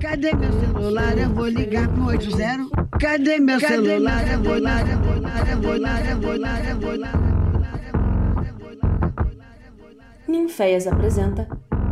[0.00, 1.18] Cadê meu celular?
[1.18, 2.70] Eu vou ligar pro 80.
[2.98, 4.26] Cadê meu celular?
[4.32, 7.12] Eu vou lá, eu vou lá, eu vou lá, eu vou lá, eu vou lá.
[10.26, 11.46] Ninféias apresenta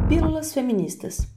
[0.08, 1.28] Pílulas Feministas.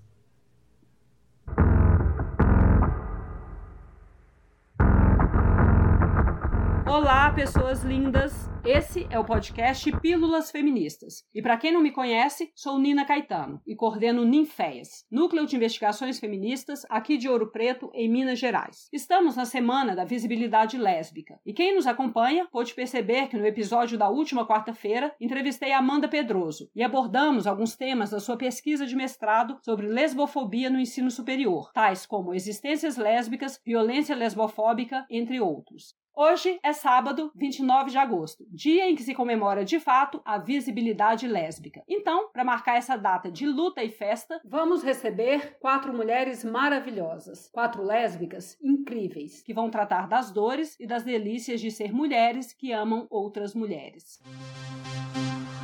[6.88, 8.51] Olá, pessoas lindas!
[8.64, 11.26] Esse é o podcast Pílulas Feministas.
[11.34, 16.20] E para quem não me conhece, sou Nina Caetano e coordeno Ninféias, Núcleo de Investigações
[16.20, 18.88] Feministas aqui de Ouro Preto, em Minas Gerais.
[18.94, 21.40] Estamos na semana da visibilidade lésbica.
[21.44, 26.70] E quem nos acompanha pode perceber que no episódio da última quarta-feira entrevistei Amanda Pedroso
[26.76, 32.06] e abordamos alguns temas da sua pesquisa de mestrado sobre lesbofobia no ensino superior, tais
[32.06, 36.00] como existências lésbicas, violência lesbofóbica, entre outros.
[36.14, 41.26] Hoje é sábado, 29 de agosto, dia em que se comemora de fato a visibilidade
[41.26, 41.84] lésbica.
[41.88, 47.82] Então, para marcar essa data de luta e festa, vamos receber quatro mulheres maravilhosas, quatro
[47.82, 53.08] lésbicas incríveis, que vão tratar das dores e das delícias de ser mulheres que amam
[53.10, 54.22] outras mulheres.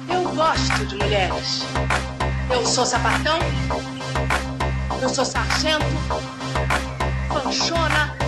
[0.10, 1.62] Eu gosto de mulheres.
[2.50, 3.40] Eu sou sapatão.
[5.02, 5.86] Eu sou sargento.
[7.28, 8.27] Panchona,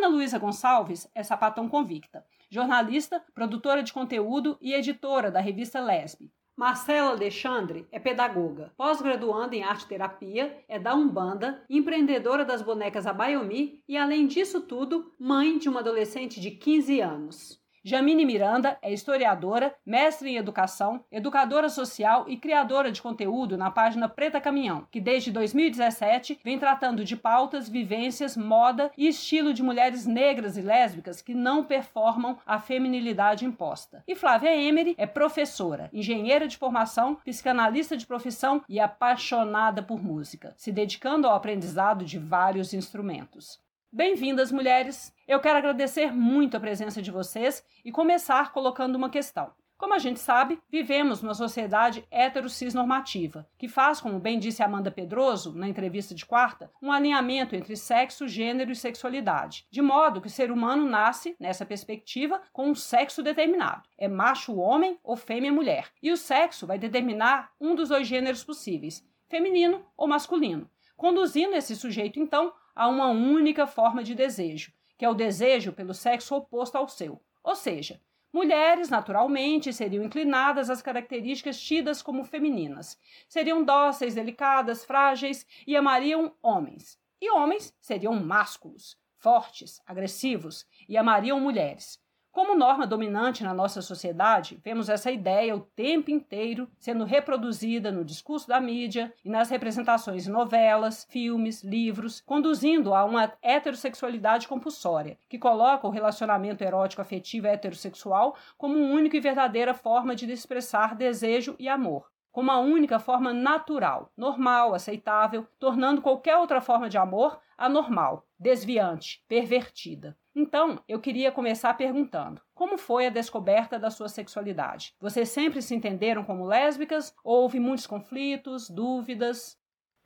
[0.00, 6.32] Ana Luísa Gonçalves é sapatão convicta, jornalista, produtora de conteúdo e editora da revista Lesbe.
[6.56, 13.82] Marcela Alexandre é pedagoga, pós-graduanda em arte terapia, é da Umbanda, empreendedora das bonecas Abayomi
[13.86, 17.59] e, além disso tudo, mãe de uma adolescente de 15 anos.
[17.82, 24.06] Jamine Miranda é historiadora, mestre em educação, educadora social e criadora de conteúdo na página
[24.06, 30.04] Preta Caminhão, que desde 2017 vem tratando de pautas, vivências, moda e estilo de mulheres
[30.04, 34.04] negras e lésbicas que não performam a feminilidade imposta.
[34.06, 40.52] E Flávia Emery é professora, engenheira de formação, psicanalista de profissão e apaixonada por música,
[40.54, 43.58] se dedicando ao aprendizado de vários instrumentos.
[43.92, 45.12] Bem-vindas, mulheres!
[45.26, 49.50] Eu quero agradecer muito a presença de vocês e começar colocando uma questão.
[49.76, 55.52] Como a gente sabe, vivemos numa sociedade heterocis-normativa, que faz, como bem disse Amanda Pedroso
[55.58, 60.30] na entrevista de quarta, um alinhamento entre sexo, gênero e sexualidade, de modo que o
[60.30, 63.82] ser humano nasce, nessa perspectiva, com um sexo determinado.
[63.98, 65.88] É macho homem ou fêmea mulher.
[66.00, 71.74] E o sexo vai determinar um dos dois gêneros possíveis, feminino ou masculino, conduzindo esse
[71.74, 76.76] sujeito, então, a uma única forma de desejo, que é o desejo pelo sexo oposto
[76.76, 77.22] ao seu.
[77.42, 78.00] Ou seja,
[78.32, 82.98] mulheres naturalmente seriam inclinadas às características tidas como femininas.
[83.28, 86.98] Seriam dóceis, delicadas, frágeis e amariam homens.
[87.20, 91.99] E homens seriam másculos, fortes, agressivos e amariam mulheres.
[92.32, 98.04] Como norma dominante na nossa sociedade, vemos essa ideia o tempo inteiro sendo reproduzida no
[98.04, 105.18] discurso da mídia e nas representações em novelas, filmes, livros, conduzindo a uma heterossexualidade compulsória,
[105.28, 111.56] que coloca o relacionamento erótico afetivo heterossexual como única e verdadeira forma de expressar desejo
[111.58, 117.40] e amor como a única forma natural, normal, aceitável, tornando qualquer outra forma de amor
[117.58, 120.16] anormal, desviante, pervertida.
[120.34, 124.94] Então, eu queria começar perguntando: como foi a descoberta da sua sexualidade?
[125.00, 127.14] Vocês sempre se entenderam como lésbicas?
[127.24, 129.58] Ou houve muitos conflitos, dúvidas?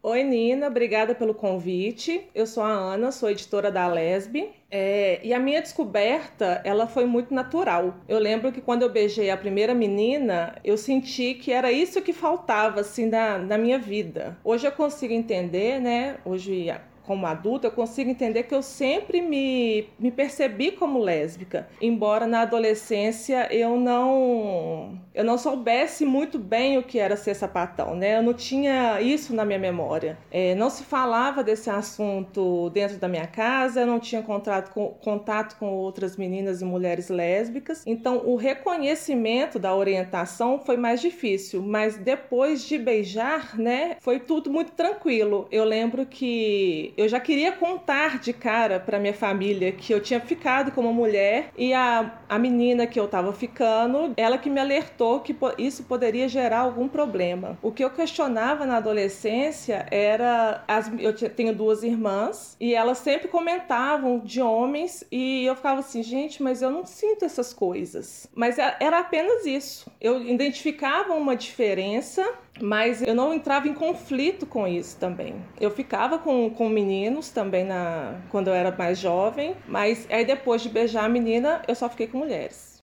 [0.07, 2.29] Oi, Nina, obrigada pelo convite.
[2.35, 4.51] Eu sou a Ana, sou editora da Lesbe.
[4.71, 7.95] É, e a minha descoberta, ela foi muito natural.
[8.07, 12.13] Eu lembro que quando eu beijei a primeira menina, eu senti que era isso que
[12.13, 14.37] faltava, assim, na, na minha vida.
[14.45, 16.19] Hoje eu consigo entender, né?
[16.23, 16.71] Hoje
[17.07, 22.43] como adulta, eu consigo entender que eu sempre me, me percebi como lésbica, embora na
[22.43, 28.19] adolescência eu não eu não soubesse muito bem o que era ser sapatão, né?
[28.19, 30.19] Eu não tinha isso na minha memória.
[30.31, 34.89] É, não se falava desse assunto dentro da minha casa, eu não tinha contato com,
[34.89, 41.63] contato com outras meninas e mulheres lésbicas, então o reconhecimento da orientação foi mais difícil,
[41.63, 45.47] mas depois de beijar, né, foi tudo muito tranquilo.
[45.51, 50.21] Eu lembro que eu já queria contar de cara para minha família que eu tinha
[50.21, 54.61] ficado com uma mulher e a, a menina que eu tava ficando, ela que me
[54.61, 57.59] alertou que isso poderia gerar algum problema.
[57.63, 63.29] O que eu questionava na adolescência era as, eu tenho duas irmãs e elas sempre
[63.29, 68.29] comentavam de homens e eu ficava assim, gente, mas eu não sinto essas coisas.
[68.35, 69.91] Mas era apenas isso.
[70.01, 72.25] Eu identificava uma diferença
[72.61, 75.35] Mas eu não entrava em conflito com isso também.
[75.61, 80.63] Eu ficava com, com meninos também na, quando eu era mais jovem, mas aí depois
[80.63, 82.75] de beijar a menina, eu só fiquei com mulheres.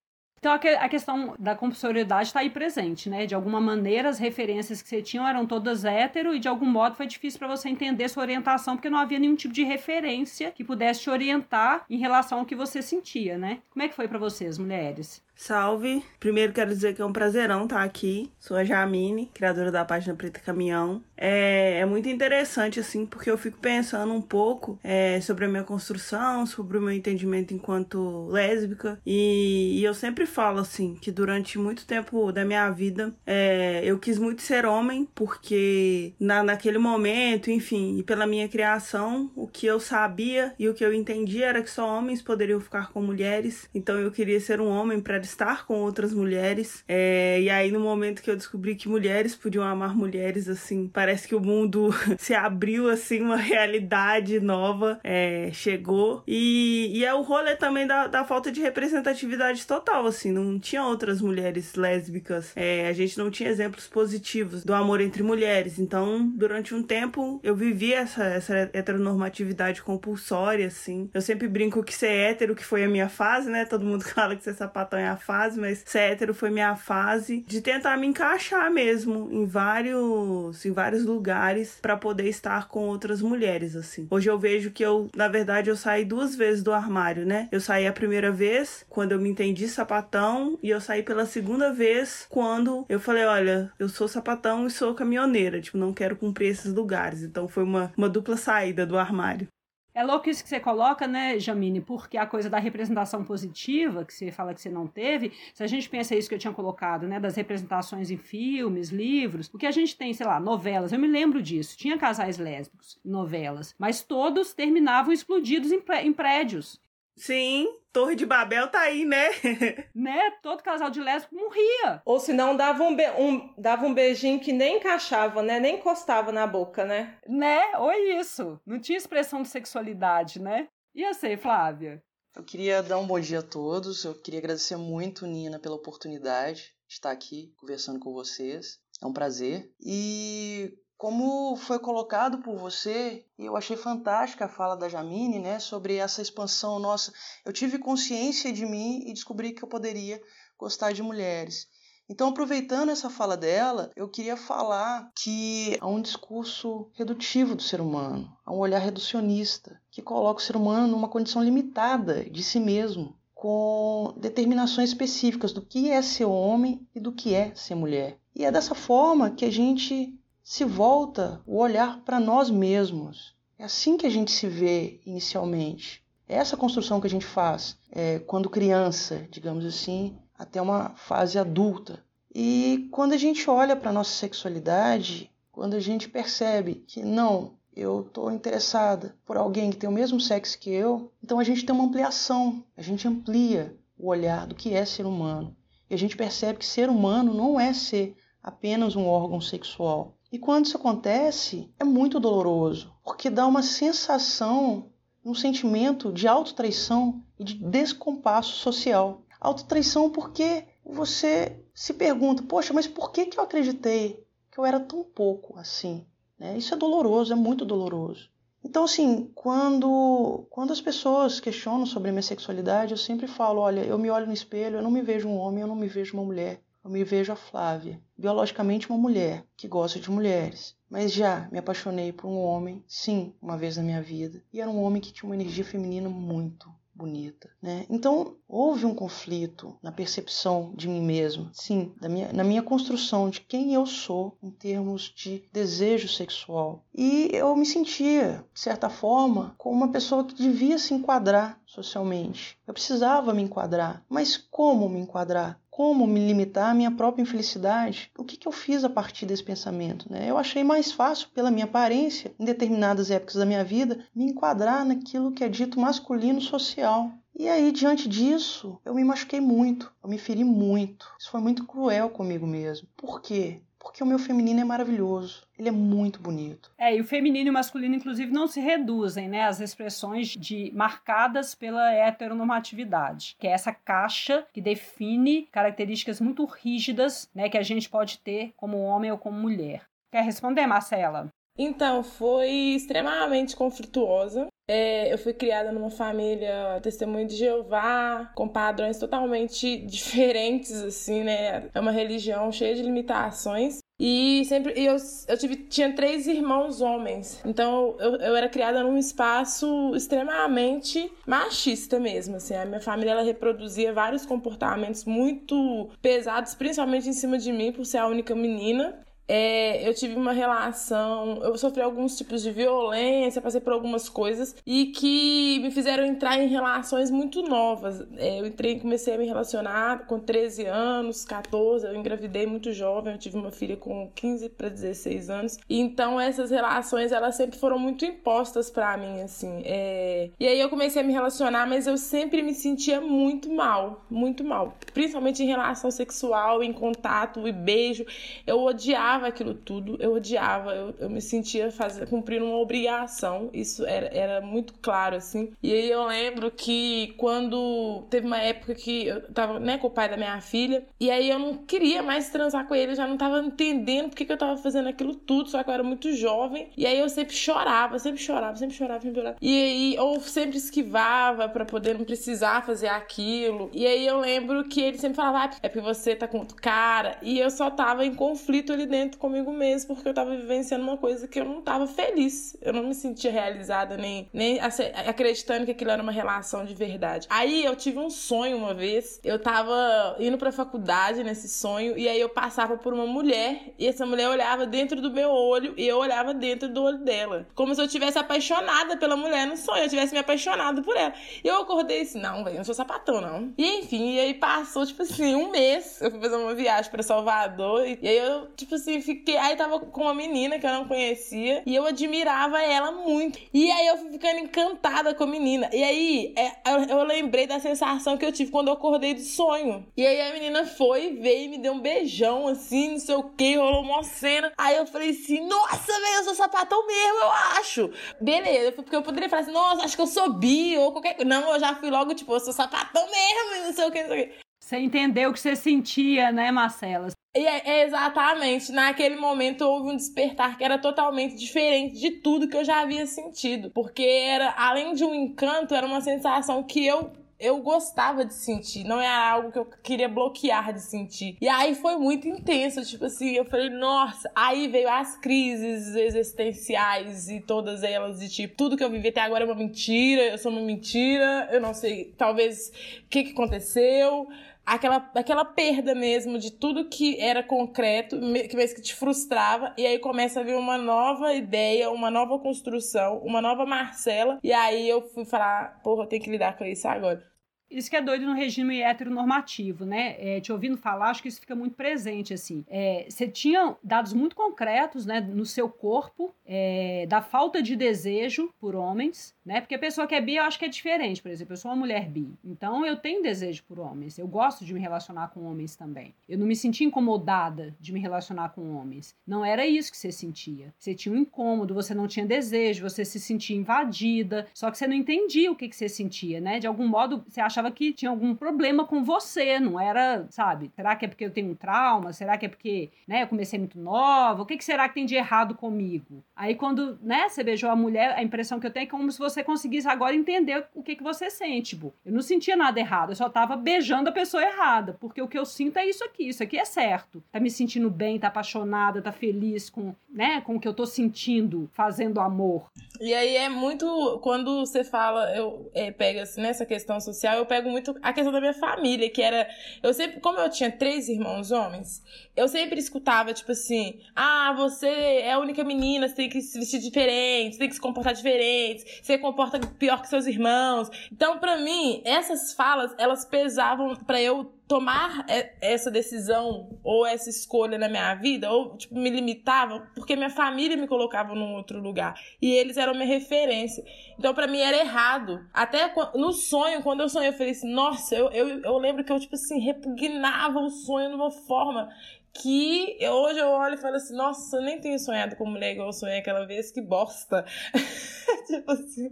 [0.42, 3.26] Então a questão da compulsoriedade está aí presente, né?
[3.26, 6.96] De alguma maneira as referências que você tinha eram todas hétero e de algum modo
[6.96, 10.64] foi difícil para você entender sua orientação porque não havia nenhum tipo de referência que
[10.64, 13.60] pudesse te orientar em relação ao que você sentia, né?
[13.70, 15.22] Como é que foi para vocês, mulheres?
[15.34, 16.04] Salve!
[16.20, 18.30] Primeiro quero dizer que é um prazerão estar aqui.
[18.38, 21.02] Sou a Jamine, criadora da página Preta Caminhão.
[21.16, 25.64] É, é muito interessante, assim, porque eu fico pensando um pouco é, sobre a minha
[25.64, 29.00] construção, sobre o meu entendimento enquanto lésbica.
[29.04, 33.98] E, e eu sempre falo, assim, que durante muito tempo da minha vida é, eu
[33.98, 39.66] quis muito ser homem, porque na, naquele momento, enfim, e pela minha criação, o que
[39.66, 43.68] eu sabia e o que eu entendia era que só homens poderiam ficar com mulheres.
[43.74, 46.84] Então eu queria ser um homem para estar com outras mulheres.
[46.88, 51.28] É, e aí, no momento que eu descobri que mulheres podiam amar mulheres, assim, parece
[51.28, 56.22] que o mundo se abriu, assim, uma realidade nova é, chegou.
[56.26, 60.84] E, e é o rolê também da, da falta de representatividade total, assim, não tinha
[60.84, 62.52] outras mulheres lésbicas.
[62.56, 65.78] É, a gente não tinha exemplos positivos do amor entre mulheres.
[65.78, 71.10] Então, durante um tempo, eu vivi essa, essa heteronormatividade compulsória, assim.
[71.12, 73.64] Eu sempre brinco que ser hétero, que foi a minha fase, né?
[73.64, 77.44] Todo mundo fala que ser sapatão é a fase, mas ser hétero foi minha fase
[77.46, 83.22] de tentar me encaixar mesmo em vários, em vários lugares para poder estar com outras
[83.22, 84.06] mulheres, assim.
[84.10, 87.48] Hoje eu vejo que eu, na verdade, eu saí duas vezes do armário, né?
[87.52, 91.72] Eu saí a primeira vez quando eu me entendi sapatão e eu saí pela segunda
[91.72, 96.48] vez quando eu falei, olha, eu sou sapatão e sou caminhoneira, tipo, não quero cumprir
[96.48, 97.22] esses lugares.
[97.22, 99.48] Então foi uma, uma dupla saída do armário.
[99.94, 101.80] É louco isso que você coloca, né, Jamine?
[101.80, 105.66] Porque a coisa da representação positiva, que você fala que você não teve, se a
[105.66, 109.66] gente pensa isso que eu tinha colocado, né, das representações em filmes, livros, o que
[109.66, 114.02] a gente tem, sei lá, novelas, eu me lembro disso, tinha casais lésbicos, novelas, mas
[114.02, 116.80] todos terminavam explodidos em, em prédios.
[117.16, 119.28] Sim, Torre de Babel tá aí, né?
[119.94, 120.30] né?
[120.42, 122.02] Todo casal de lésbico morria.
[122.04, 125.60] Ou se não, dava um, um, dava um beijinho que nem encaixava, né?
[125.60, 127.18] Nem encostava na boca, né?
[127.28, 127.60] Né?
[127.78, 128.58] Ou isso.
[128.66, 130.68] Não tinha expressão de sexualidade, né?
[130.94, 132.02] E você, Flávia?
[132.34, 134.04] Eu queria dar um bom dia a todos.
[134.04, 138.80] Eu queria agradecer muito, Nina, pela oportunidade de estar aqui conversando com vocês.
[139.02, 139.70] É um prazer.
[139.78, 145.96] E como foi colocado por você, eu achei fantástica a fala da Jamine, né, sobre
[145.96, 147.12] essa expansão nossa.
[147.44, 150.22] Eu tive consciência de mim e descobri que eu poderia
[150.56, 151.66] gostar de mulheres.
[152.08, 157.80] Então, aproveitando essa fala dela, eu queria falar que há um discurso redutivo do ser
[157.80, 162.60] humano, há um olhar reducionista, que coloca o ser humano numa condição limitada de si
[162.60, 168.20] mesmo, com determinações específicas do que é ser homem e do que é ser mulher.
[168.36, 173.34] E é dessa forma que a gente se volta o olhar para nós mesmos.
[173.58, 176.02] É assim que a gente se vê inicialmente.
[176.28, 181.38] É essa construção que a gente faz é, quando criança, digamos assim, até uma fase
[181.38, 182.04] adulta.
[182.34, 187.54] E quando a gente olha para a nossa sexualidade, quando a gente percebe que não,
[187.74, 191.64] eu estou interessada por alguém que tem o mesmo sexo que eu, então a gente
[191.64, 195.56] tem uma ampliação, a gente amplia o olhar do que é ser humano.
[195.88, 200.38] E a gente percebe que ser humano não é ser apenas um órgão sexual, e
[200.38, 204.90] quando isso acontece, é muito doloroso, porque dá uma sensação,
[205.22, 209.26] um sentimento de autotraição e de descompasso social.
[209.38, 214.80] Autotraição porque você se pergunta: poxa, mas por que, que eu acreditei que eu era
[214.80, 216.06] tão pouco assim?
[216.38, 216.56] Né?
[216.56, 218.30] Isso é doloroso, é muito doloroso.
[218.64, 223.80] Então, assim, quando, quando as pessoas questionam sobre a minha sexualidade, eu sempre falo: olha,
[223.80, 226.14] eu me olho no espelho, eu não me vejo um homem, eu não me vejo
[226.14, 231.12] uma mulher eu me vejo a Flávia, biologicamente uma mulher que gosta de mulheres, mas
[231.12, 234.82] já me apaixonei por um homem, sim, uma vez na minha vida, e era um
[234.82, 237.86] homem que tinha uma energia feminina muito bonita, né?
[237.88, 243.40] Então houve um conflito na percepção de mim mesmo, sim, minha, na minha construção de
[243.40, 246.84] quem eu sou em termos de desejo sexual.
[246.94, 252.58] E eu me sentia, de certa forma, como uma pessoa que devia se enquadrar socialmente.
[252.66, 255.58] Eu precisava me enquadrar, mas como me enquadrar?
[255.72, 258.12] como me limitar à minha própria infelicidade.
[258.18, 260.06] O que, que eu fiz a partir desse pensamento?
[260.12, 260.26] Né?
[260.28, 264.84] Eu achei mais fácil, pela minha aparência, em determinadas épocas da minha vida, me enquadrar
[264.84, 267.10] naquilo que é dito masculino social.
[267.34, 271.10] E aí, diante disso, eu me machuquei muito, eu me feri muito.
[271.18, 272.86] Isso foi muito cruel comigo mesmo.
[272.96, 273.60] Por quê?
[273.82, 275.42] porque o meu feminino é maravilhoso.
[275.58, 276.70] Ele é muito bonito.
[276.78, 279.42] É, e o feminino e o masculino, inclusive, não se reduzem, né?
[279.42, 287.28] As expressões de marcadas pela heteronormatividade, que é essa caixa que define características muito rígidas,
[287.34, 287.48] né?
[287.48, 289.82] Que a gente pode ter como homem ou como mulher.
[290.12, 291.28] Quer responder, Marcela?
[291.58, 294.46] Então, foi extremamente conflituosa.
[294.68, 301.68] É, eu fui criada numa família testemunho de Jeová, com padrões totalmente diferentes, assim, né?
[301.74, 303.82] É uma religião cheia de limitações.
[304.04, 304.96] E sempre eu,
[305.28, 307.40] eu tive, tinha três irmãos homens.
[307.44, 312.36] Então eu, eu era criada num espaço extremamente machista mesmo.
[312.36, 312.56] Assim.
[312.56, 317.86] A minha família ela reproduzia vários comportamentos muito pesados, principalmente em cima de mim, por
[317.86, 318.98] ser a única menina.
[319.28, 324.54] É, eu tive uma relação, eu sofri alguns tipos de violência, passei por algumas coisas
[324.66, 328.04] e que me fizeram entrar em relações muito novas.
[328.16, 333.12] É, eu entrei, comecei a me relacionar com 13 anos, 14, eu engravidei muito jovem,
[333.12, 335.58] eu tive uma filha com 15 para 16 anos.
[335.68, 339.62] Então essas relações elas sempre foram muito impostas para mim, assim.
[339.64, 340.30] É...
[340.38, 344.44] E aí eu comecei a me relacionar, mas eu sempre me sentia muito mal, muito
[344.44, 348.04] mal, principalmente em relação sexual, em contato e beijo.
[348.46, 353.50] Eu odiava odiava aquilo tudo, eu odiava, eu, eu me sentia fazer, cumprindo uma obrigação,
[353.52, 355.52] isso era, era muito claro, assim.
[355.62, 359.90] E aí eu lembro que quando teve uma época que eu tava, né, com o
[359.90, 363.06] pai da minha filha, e aí eu não queria mais transar com ele, eu já
[363.06, 366.12] não tava entendendo porque que eu tava fazendo aquilo tudo, só que eu era muito
[366.14, 369.36] jovem, e aí eu sempre chorava, sempre chorava, sempre chorava, sempre chorava.
[369.40, 373.70] E aí, ou sempre esquivava para poder não precisar fazer aquilo.
[373.72, 376.56] E aí eu lembro que ele sempre falava, ah, é porque você tá com outro
[376.56, 380.84] cara, e eu só tava em conflito ali dentro comigo mesmo, porque eu tava vivenciando
[380.84, 382.56] uma coisa que eu não tava feliz.
[382.60, 387.26] Eu não me sentia realizada, nem, nem acreditando que aquilo era uma relação de verdade.
[387.30, 392.08] Aí eu tive um sonho uma vez, eu tava indo pra faculdade nesse sonho, e
[392.08, 395.86] aí eu passava por uma mulher, e essa mulher olhava dentro do meu olho, e
[395.86, 397.46] eu olhava dentro do olho dela.
[397.54, 401.12] Como se eu tivesse apaixonada pela mulher no sonho, eu tivesse me apaixonado por ela.
[401.42, 403.52] E eu acordei assim, não, velho, não sou sapatão, não.
[403.56, 407.02] E enfim, e aí passou, tipo assim, um mês, eu fui fazer uma viagem pra
[407.02, 409.36] Salvador, e aí eu, tipo assim, assim, fiquei.
[409.36, 413.38] Aí tava com uma menina que eu não conhecia e eu admirava ela muito.
[413.52, 415.68] E aí eu fui ficando encantada com a menina.
[415.72, 419.22] E aí é, eu, eu, lembrei da sensação que eu tive quando eu acordei de
[419.22, 419.86] sonho.
[419.96, 423.30] E aí a menina foi, veio e me deu um beijão, assim, não sei o
[423.30, 424.52] que, rolou uma cena.
[424.56, 427.90] Aí eu falei assim: nossa, velho, eu sou sapatão mesmo, eu acho.
[428.20, 431.28] Beleza, porque eu poderia falar assim: nossa, acho que eu sou bi ou qualquer coisa.
[431.28, 434.08] Não, eu já fui logo, tipo, eu sou sapatão mesmo, não sei o que, não
[434.08, 434.42] sei o que.
[434.72, 437.08] Você entendeu o que você sentia, né, Marcela?
[437.36, 442.48] E é, é, exatamente, naquele momento houve um despertar que era totalmente diferente de tudo
[442.48, 443.70] que eu já havia sentido.
[443.70, 448.84] Porque era, além de um encanto, era uma sensação que eu eu gostava de sentir,
[448.84, 451.36] não era algo que eu queria bloquear de sentir.
[451.40, 457.28] E aí foi muito intenso, tipo assim, eu falei, nossa, aí veio as crises existenciais
[457.28, 460.38] e todas elas, de tipo, tudo que eu vivi até agora é uma mentira, eu
[460.38, 462.68] sou uma mentira, eu não sei, talvez
[463.06, 464.28] o que, que aconteceu
[464.64, 469.86] aquela, aquela perda mesmo de tudo que era concreto, que mesmo que te frustrava, e
[469.86, 474.88] aí começa a vir uma nova ideia, uma nova construção, uma nova Marcela, e aí
[474.88, 477.31] eu fui falar, porra, eu tenho que lidar com isso agora.
[477.72, 480.16] Isso que é doido no regime heteronormativo, né?
[480.18, 482.64] É, te ouvindo falar, acho que isso fica muito presente, assim.
[482.68, 488.52] É, você tinha dados muito concretos, né, no seu corpo, é, da falta de desejo
[488.60, 489.60] por homens, né?
[489.60, 491.22] Porque a pessoa que é bi, eu acho que é diferente.
[491.22, 494.18] Por exemplo, eu sou uma mulher bi, então eu tenho desejo por homens.
[494.18, 496.14] Eu gosto de me relacionar com homens também.
[496.28, 499.16] Eu não me senti incomodada de me relacionar com homens.
[499.26, 500.72] Não era isso que você sentia.
[500.78, 504.86] Você tinha um incômodo, você não tinha desejo, você se sentia invadida, só que você
[504.86, 506.58] não entendia o que, que você sentia, né?
[506.58, 510.70] De algum modo, você achava achava que tinha algum problema com você, não era, sabe?
[510.74, 512.12] Será que é porque eu tenho um trauma?
[512.12, 514.42] Será que é porque, né, eu comecei muito nova?
[514.42, 516.22] O que, que será que tem de errado comigo?
[516.34, 519.18] Aí quando, né, você beijou a mulher, a impressão que eu tenho é como se
[519.18, 521.94] você conseguisse agora entender o que que você sente, tipo.
[522.04, 525.38] Eu não sentia nada errado, eu só tava beijando a pessoa errada, porque o que
[525.38, 527.22] eu sinto é isso aqui, isso aqui é certo.
[527.30, 530.86] Tá me sentindo bem, tá apaixonada, tá feliz com, né, com o que eu tô
[530.86, 532.70] sentindo, fazendo amor.
[533.00, 537.46] E aí é muito, quando você fala, eu é, pega assim, nessa questão social, eu
[537.52, 539.46] pego muito a questão da minha família, que era.
[539.82, 542.02] Eu sempre, como eu tinha três irmãos homens,
[542.34, 546.58] eu sempre escutava, tipo assim: ah, você é a única menina, você tem que se
[546.58, 550.88] vestir diferente, você tem que se comportar diferente, você comporta pior que seus irmãos.
[551.12, 555.26] Então, para mim, essas falas, elas pesavam para eu tomar
[555.60, 560.78] essa decisão ou essa escolha na minha vida, ou tipo, me limitava, porque minha família
[560.78, 562.18] me colocava num outro lugar.
[562.40, 563.84] E eles eram minha referência.
[564.18, 565.46] Então, para mim, era errado.
[565.52, 569.12] Até no sonho, quando eu sonhei, eu falei assim, nossa, eu, eu, eu lembro que
[569.12, 571.90] eu, tipo assim, repugnava o sonho de uma forma
[572.32, 575.88] que hoje eu olho e falo assim, nossa, eu nem tenho sonhado com mulher igual
[575.88, 577.44] eu sonhei aquela vez, que bosta.
[578.48, 579.10] tipo assim.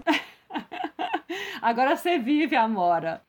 [1.61, 3.21] Agora você vive, Amora.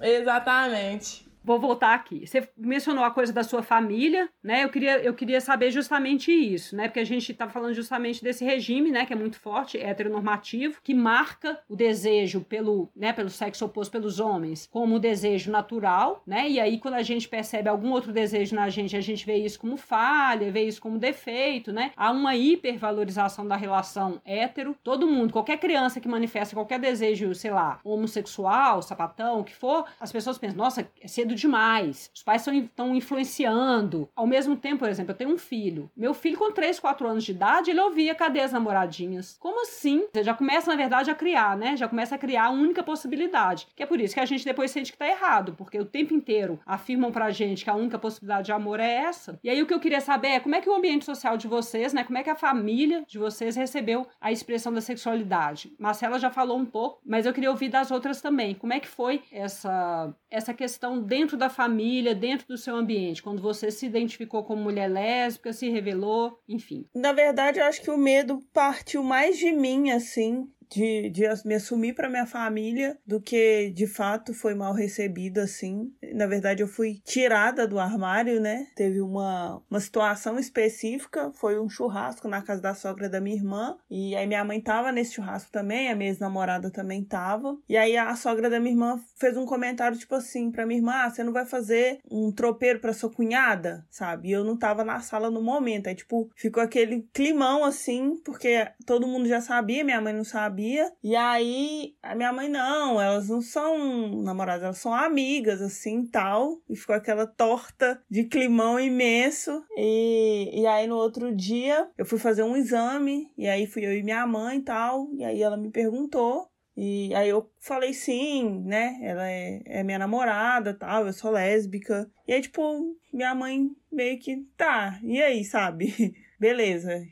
[0.00, 1.29] Exatamente.
[1.42, 2.26] Vou voltar aqui.
[2.26, 4.64] Você mencionou a coisa da sua família, né?
[4.64, 6.86] Eu queria, eu queria saber justamente isso, né?
[6.86, 9.06] Porque a gente está falando justamente desse regime, né?
[9.06, 13.12] Que é muito forte, heteronormativo, que marca o desejo pelo, né?
[13.12, 16.48] Pelo sexo oposto pelos homens como desejo natural, né?
[16.48, 19.58] E aí quando a gente percebe algum outro desejo na gente, a gente vê isso
[19.58, 21.92] como falha, vê isso como defeito, né?
[21.96, 24.76] Há uma hipervalorização da relação hétero.
[24.82, 29.86] Todo mundo, qualquer criança que manifesta qualquer desejo, sei lá, homossexual, sapatão, o que for,
[29.98, 32.10] as pessoas pensam, nossa, é cedo demais.
[32.14, 34.08] Os pais estão influenciando.
[34.14, 35.90] Ao mesmo tempo, por exemplo, eu tenho um filho.
[35.96, 39.36] Meu filho, com 3, 4 anos de idade, ele ouvia cadê as namoradinhas?
[39.38, 40.04] Como assim?
[40.12, 41.76] Você já começa, na verdade, a criar, né?
[41.76, 43.68] Já começa a criar a única possibilidade.
[43.74, 46.14] Que é por isso que a gente depois sente que tá errado, porque o tempo
[46.14, 49.38] inteiro afirmam pra gente que a única possibilidade de amor é essa.
[49.42, 51.48] E aí o que eu queria saber é como é que o ambiente social de
[51.48, 52.04] vocês, né?
[52.04, 55.72] Como é que a família de vocês recebeu a expressão da sexualidade?
[55.78, 58.54] Marcela já falou um pouco, mas eu queria ouvir das outras também.
[58.54, 63.22] Como é que foi essa, essa questão dentro dentro da família, dentro do seu ambiente,
[63.22, 66.86] quando você se identificou como mulher lésbica, se revelou, enfim?
[66.94, 71.54] Na verdade, eu acho que o medo partiu mais de mim, assim, de, de me
[71.54, 75.92] assumir para minha família do que de fato foi mal recebida assim.
[76.14, 78.68] Na verdade, eu fui tirada do armário, né?
[78.76, 83.76] Teve uma, uma situação específica, foi um churrasco na casa da sogra da minha irmã,
[83.90, 87.58] e aí minha mãe tava nesse churrasco também, a minha ex-namorada também tava.
[87.68, 90.92] E aí a sogra da minha irmã fez um comentário tipo assim para minha irmã:
[90.94, 94.28] ah, você não vai fazer um tropeiro para sua cunhada, sabe?
[94.28, 95.88] E eu não tava na sala no momento.
[95.88, 100.59] Aí, tipo, ficou aquele climão assim, porque todo mundo já sabia, minha mãe não sabia
[100.60, 100.92] sabia.
[101.02, 106.60] E aí, a minha mãe, não, elas não são namoradas, elas são amigas, assim, tal.
[106.68, 109.64] E ficou aquela torta de climão imenso.
[109.76, 113.32] E, e aí, no outro dia, eu fui fazer um exame.
[113.36, 115.08] E aí, fui eu e minha mãe tal.
[115.14, 116.48] E aí, ela me perguntou.
[116.76, 118.98] E aí eu falei sim, né?
[119.02, 122.10] Ela é, é minha namorada, tal, eu sou lésbica.
[122.26, 126.14] E aí, tipo, minha mãe meio que, tá, e aí, sabe?
[126.40, 127.04] Beleza.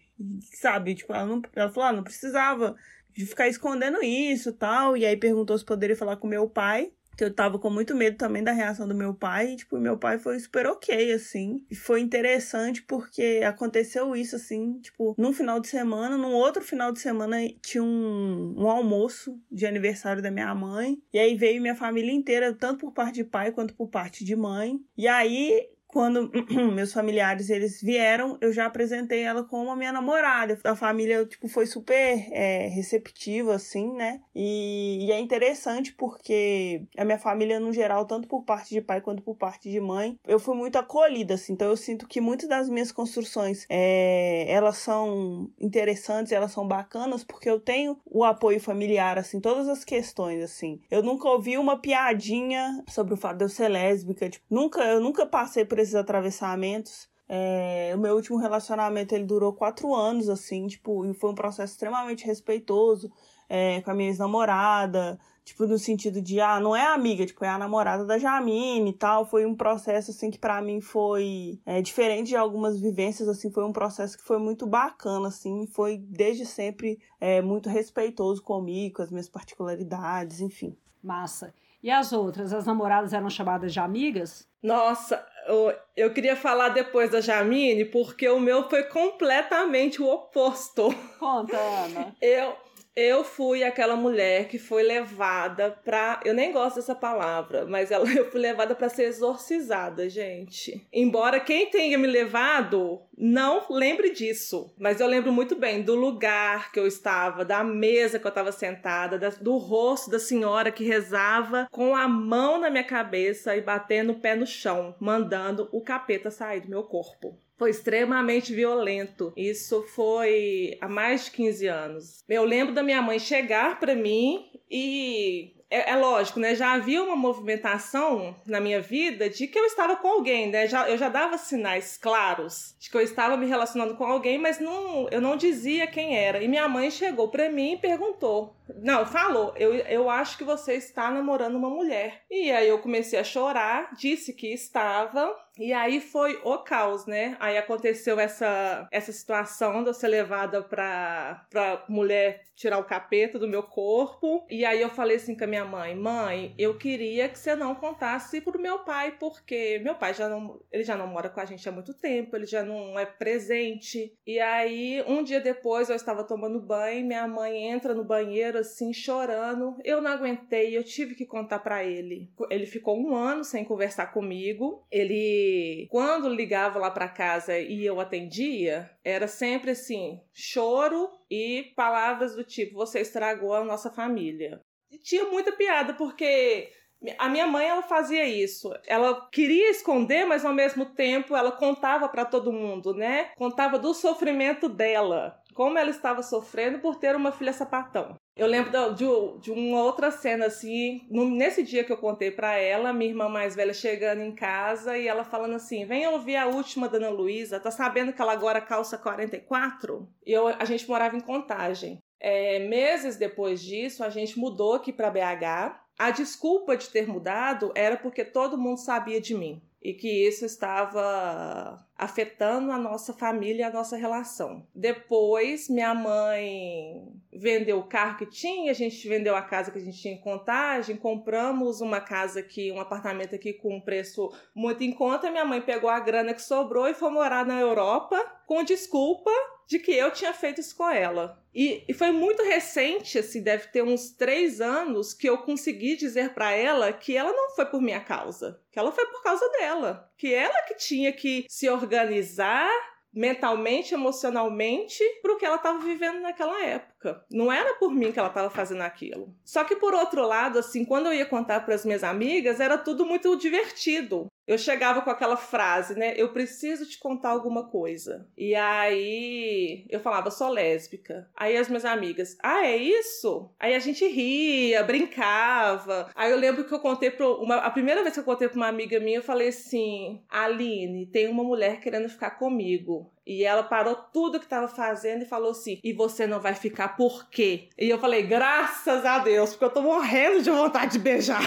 [0.54, 2.76] Sabe, tipo, ela, não, ela falou, ah, não precisava
[3.18, 4.96] de ficar escondendo isso tal.
[4.96, 6.92] E aí perguntou se poderia falar com meu pai.
[7.16, 9.50] Que eu tava com muito medo também da reação do meu pai.
[9.50, 11.66] E, tipo, meu pai foi super ok, assim.
[11.68, 16.92] E foi interessante porque aconteceu isso, assim, tipo, num final de semana, num outro final
[16.92, 21.02] de semana tinha um, um almoço de aniversário da minha mãe.
[21.12, 24.36] E aí veio minha família inteira, tanto por parte de pai quanto por parte de
[24.36, 24.78] mãe.
[24.96, 26.30] E aí quando
[26.74, 30.58] meus familiares eles vieram, eu já apresentei ela como a minha namorada.
[30.62, 34.20] A família, tipo, foi super é, receptiva, assim, né?
[34.34, 39.00] E, e, é interessante porque a minha família, no geral, tanto por parte de pai
[39.00, 41.54] quanto por parte de mãe, eu fui muito acolhida, assim.
[41.54, 47.24] Então eu sinto que muitas das minhas construções, é, elas são interessantes, elas são bacanas,
[47.24, 50.80] porque eu tenho o apoio familiar, assim, todas as questões, assim.
[50.90, 55.00] Eu nunca ouvi uma piadinha sobre o fato de eu ser lésbica, tipo, nunca, eu
[55.00, 57.08] nunca passei por esses atravessamentos.
[57.28, 61.74] É, o meu último relacionamento ele durou quatro anos, assim, tipo, e foi um processo
[61.74, 63.12] extremamente respeitoso
[63.48, 67.48] é, com a minha ex-namorada, tipo, no sentido de, ah, não é amiga, tipo, é
[67.48, 69.24] a namorada da Jamine e tal.
[69.24, 73.64] Foi um processo, assim, que para mim foi é, diferente de algumas vivências, assim, foi
[73.64, 79.02] um processo que foi muito bacana, assim, foi desde sempre é, muito respeitoso comigo, com
[79.02, 80.76] as minhas particularidades, enfim.
[81.02, 81.54] Massa.
[81.82, 84.46] E as outras, as namoradas eram chamadas de amigas?
[84.62, 90.94] Nossa, eu, eu queria falar depois da Jamine, porque o meu foi completamente o oposto.
[91.18, 92.14] Conta, Ana.
[92.20, 92.54] Eu,
[92.98, 96.20] eu fui aquela mulher que foi levada pra.
[96.24, 100.84] Eu nem gosto dessa palavra, mas ela, eu fui levada para ser exorcizada, gente.
[100.92, 106.72] Embora quem tenha me levado não lembre disso, mas eu lembro muito bem do lugar
[106.72, 110.82] que eu estava, da mesa que eu estava sentada, da, do rosto da senhora que
[110.82, 115.80] rezava com a mão na minha cabeça e batendo o pé no chão, mandando o
[115.80, 119.32] capeta sair do meu corpo foi extremamente violento.
[119.36, 122.24] Isso foi há mais de 15 anos.
[122.28, 126.54] Eu lembro da minha mãe chegar para mim e é, é, lógico, né?
[126.54, 130.66] Já havia uma movimentação na minha vida de que eu estava com alguém, né?
[130.66, 134.58] Já, eu já dava sinais claros de que eu estava me relacionando com alguém, mas
[134.58, 136.42] não, eu não dizia quem era.
[136.42, 140.74] E minha mãe chegou para mim e perguntou: Não, falou, eu, eu acho que você
[140.74, 142.22] está namorando uma mulher.
[142.30, 145.34] E aí eu comecei a chorar, disse que estava.
[145.58, 147.36] E aí foi o caos, né?
[147.40, 153.38] Aí aconteceu essa, essa situação de eu ser levada pra, pra mulher tirar o capeta
[153.38, 154.46] do meu corpo.
[154.48, 157.54] E aí eu falei assim com a minha minha mãe: "Mãe, eu queria que você
[157.54, 161.40] não contasse pro meu pai, porque meu pai já não, ele já não mora com
[161.40, 164.12] a gente há muito tempo, ele já não é presente".
[164.26, 168.92] E aí, um dia depois, eu estava tomando banho, minha mãe entra no banheiro assim
[168.92, 169.76] chorando.
[169.84, 172.30] Eu não aguentei, eu tive que contar para ele.
[172.50, 174.86] Ele ficou um ano sem conversar comigo.
[174.90, 182.34] Ele, quando ligava lá para casa e eu atendia, era sempre assim, choro e palavras
[182.34, 184.60] do tipo: você estragou a nossa família.
[184.90, 186.72] E tinha muita piada, porque
[187.18, 188.72] a minha mãe ela fazia isso.
[188.86, 193.30] Ela queria esconder, mas ao mesmo tempo ela contava para todo mundo, né?
[193.36, 198.16] Contava do sofrimento dela, como ela estava sofrendo por ter uma filha sapatão.
[198.36, 199.04] Eu lembro de,
[199.40, 203.56] de uma outra cena assim, nesse dia que eu contei para ela, minha irmã mais
[203.56, 207.58] velha chegando em casa e ela falando assim: "Vem ouvir a última da Ana Luísa,
[207.58, 212.00] tá sabendo que ela agora calça 44?" E eu, a gente morava em Contagem.
[212.20, 215.80] É, meses depois disso, a gente mudou aqui para BH.
[215.98, 220.44] A desculpa de ter mudado era porque todo mundo sabia de mim e que isso
[220.44, 224.64] estava afetando a nossa família e a nossa relação.
[224.72, 229.80] Depois, minha mãe vendeu o carro que tinha, a gente vendeu a casa que a
[229.80, 234.84] gente tinha em contagem, compramos uma casa aqui, um apartamento aqui com um preço muito
[234.84, 235.30] em conta.
[235.30, 239.30] Minha mãe pegou a grana que sobrou e foi morar na Europa com desculpa
[239.68, 241.38] de que eu tinha feito isso com ela.
[241.54, 246.32] E, e, foi muito recente, assim, deve ter uns três anos, que eu consegui dizer
[246.32, 250.07] para ela que ela não foi por minha causa, que ela foi por causa dela,
[250.18, 252.68] que ela que tinha que se organizar
[253.12, 256.97] mentalmente, emocionalmente, para o que ela estava vivendo naquela época.
[257.30, 259.34] Não era por mim que ela estava fazendo aquilo.
[259.44, 262.76] Só que por outro lado, assim, quando eu ia contar para as minhas amigas, era
[262.76, 266.14] tudo muito divertido eu chegava com aquela frase, né?
[266.16, 268.26] Eu preciso te contar alguma coisa.
[268.34, 271.28] E aí eu falava, sou lésbica.
[271.36, 273.50] Aí as minhas amigas, ah, é isso?
[273.60, 276.10] Aí a gente ria, brincava.
[276.14, 277.56] Aí eu lembro que eu contei pra uma.
[277.56, 281.28] A primeira vez que eu contei pra uma amiga minha, eu falei assim: Aline, tem
[281.28, 283.12] uma mulher querendo ficar comigo.
[283.28, 286.96] E ela parou tudo que estava fazendo e falou assim: E você não vai ficar
[286.96, 287.68] por quê?
[287.78, 291.46] E eu falei: Graças a Deus, porque eu tô morrendo de vontade de beijar.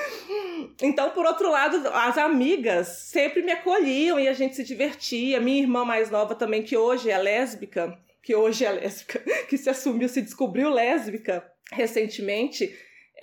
[0.82, 5.40] então, por outro lado, as amigas sempre me acolhiam e a gente se divertia.
[5.40, 9.70] Minha irmã mais nova também, que hoje é lésbica, que hoje é lésbica, que se
[9.70, 12.70] assumiu, se descobriu lésbica recentemente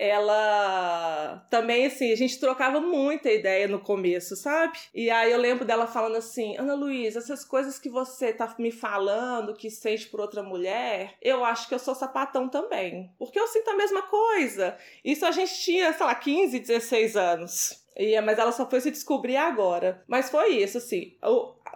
[0.00, 4.78] ela também, assim, a gente trocava muita ideia no começo, sabe?
[4.94, 8.72] E aí eu lembro dela falando assim: Ana Luísa, essas coisas que você tá me
[8.72, 13.12] falando, que sente por outra mulher, eu acho que eu sou sapatão também.
[13.18, 14.74] Porque eu sinto a mesma coisa.
[15.04, 17.84] Isso a gente tinha, sei lá, 15, 16 anos.
[17.94, 20.02] E, mas ela só foi se descobrir agora.
[20.08, 21.14] Mas foi isso, assim.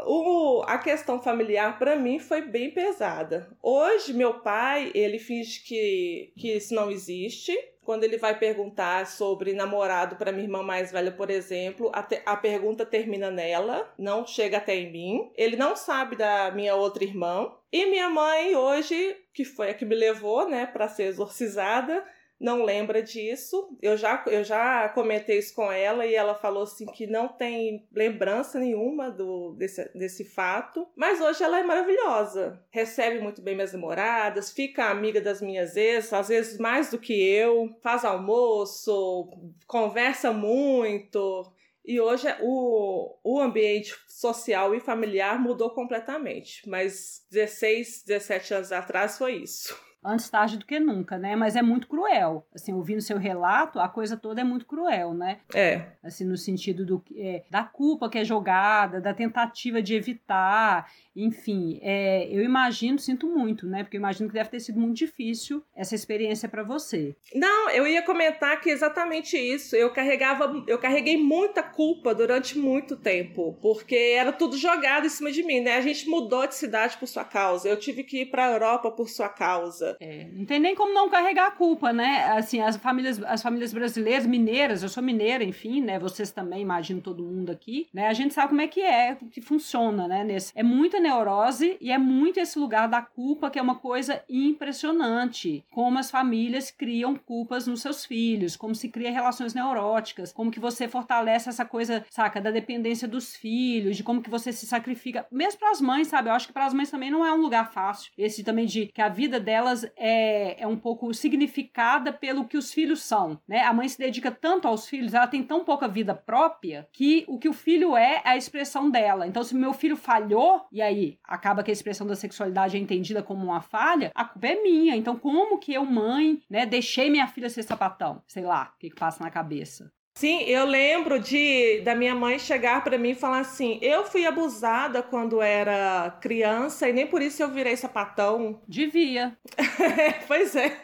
[0.00, 3.48] O, a questão familiar para mim foi bem pesada.
[3.62, 9.52] Hoje meu pai ele finge que, que isso não existe quando ele vai perguntar sobre
[9.52, 14.26] namorado para minha irmã mais velha, por exemplo, a, te, a, pergunta termina nela, não
[14.26, 15.30] chega até em mim.
[15.36, 17.52] Ele não sabe da minha outra irmã.
[17.70, 22.04] E minha mãe hoje, que foi a que me levou, né, para ser exorcizada,
[22.44, 23.74] não lembra disso.
[23.80, 27.88] Eu já, eu já comentei isso com ela e ela falou assim que não tem
[27.90, 30.86] lembrança nenhuma do, desse, desse fato.
[30.94, 32.62] Mas hoje ela é maravilhosa.
[32.70, 37.14] Recebe muito bem minhas namoradas, fica amiga das minhas ex, às vezes mais do que
[37.14, 39.30] eu, faz almoço,
[39.66, 41.50] conversa muito.
[41.82, 46.68] E hoje o, o ambiente social e familiar mudou completamente.
[46.68, 51.34] Mas 16, 17 anos atrás foi isso antes tarde do que nunca, né?
[51.34, 52.46] Mas é muito cruel.
[52.54, 55.38] Assim, ouvindo seu relato, a coisa toda é muito cruel, né?
[55.54, 55.86] É.
[56.02, 61.78] Assim, no sentido do, é, da culpa que é jogada, da tentativa de evitar, enfim.
[61.82, 63.82] É, eu imagino, sinto muito, né?
[63.82, 67.14] Porque eu imagino que deve ter sido muito difícil essa experiência para você.
[67.34, 69.76] Não, eu ia comentar que exatamente isso.
[69.76, 75.30] Eu carregava, eu carreguei muita culpa durante muito tempo, porque era tudo jogado em cima
[75.30, 75.76] de mim, né?
[75.76, 77.68] A gente mudou de cidade por sua causa.
[77.68, 79.96] Eu tive que ir para a Europa por sua causa.
[80.00, 82.24] É, não tem nem como não carregar a culpa, né?
[82.36, 85.98] Assim, as famílias, as famílias brasileiras, mineiras, eu sou mineira, enfim, né?
[85.98, 88.08] Vocês também, imagino todo mundo aqui, né?
[88.08, 90.24] A gente sabe como é que é, que funciona, né?
[90.24, 94.22] Nesse, é muita neurose e é muito esse lugar da culpa que é uma coisa
[94.28, 95.64] impressionante.
[95.70, 100.60] Como as famílias criam culpas nos seus filhos, como se cria relações neuróticas, como que
[100.60, 105.26] você fortalece essa coisa, saca, da dependência dos filhos, de como que você se sacrifica,
[105.30, 106.28] mesmo para as mães, sabe?
[106.28, 108.12] Eu acho que para as mães também não é um lugar fácil.
[108.16, 112.72] Esse também de que a vida delas é, é um pouco significada pelo que os
[112.72, 113.62] filhos são, né?
[113.62, 117.38] A mãe se dedica tanto aos filhos, ela tem tão pouca vida própria que o
[117.38, 119.26] que o filho é é a expressão dela.
[119.26, 120.93] Então, se meu filho falhou, e aí
[121.24, 124.96] acaba que a expressão da sexualidade é entendida como uma falha, a culpa é minha.
[124.96, 128.22] Então, como que eu, mãe, né, deixei minha filha ser sapatão?
[128.26, 129.92] Sei lá, o que, que passa na cabeça.
[130.16, 134.24] Sim, eu lembro de da minha mãe chegar para mim e falar assim: "Eu fui
[134.24, 138.60] abusada quando era criança e nem por isso eu virei sapatão".
[138.68, 139.36] Devia.
[140.28, 140.78] pois é.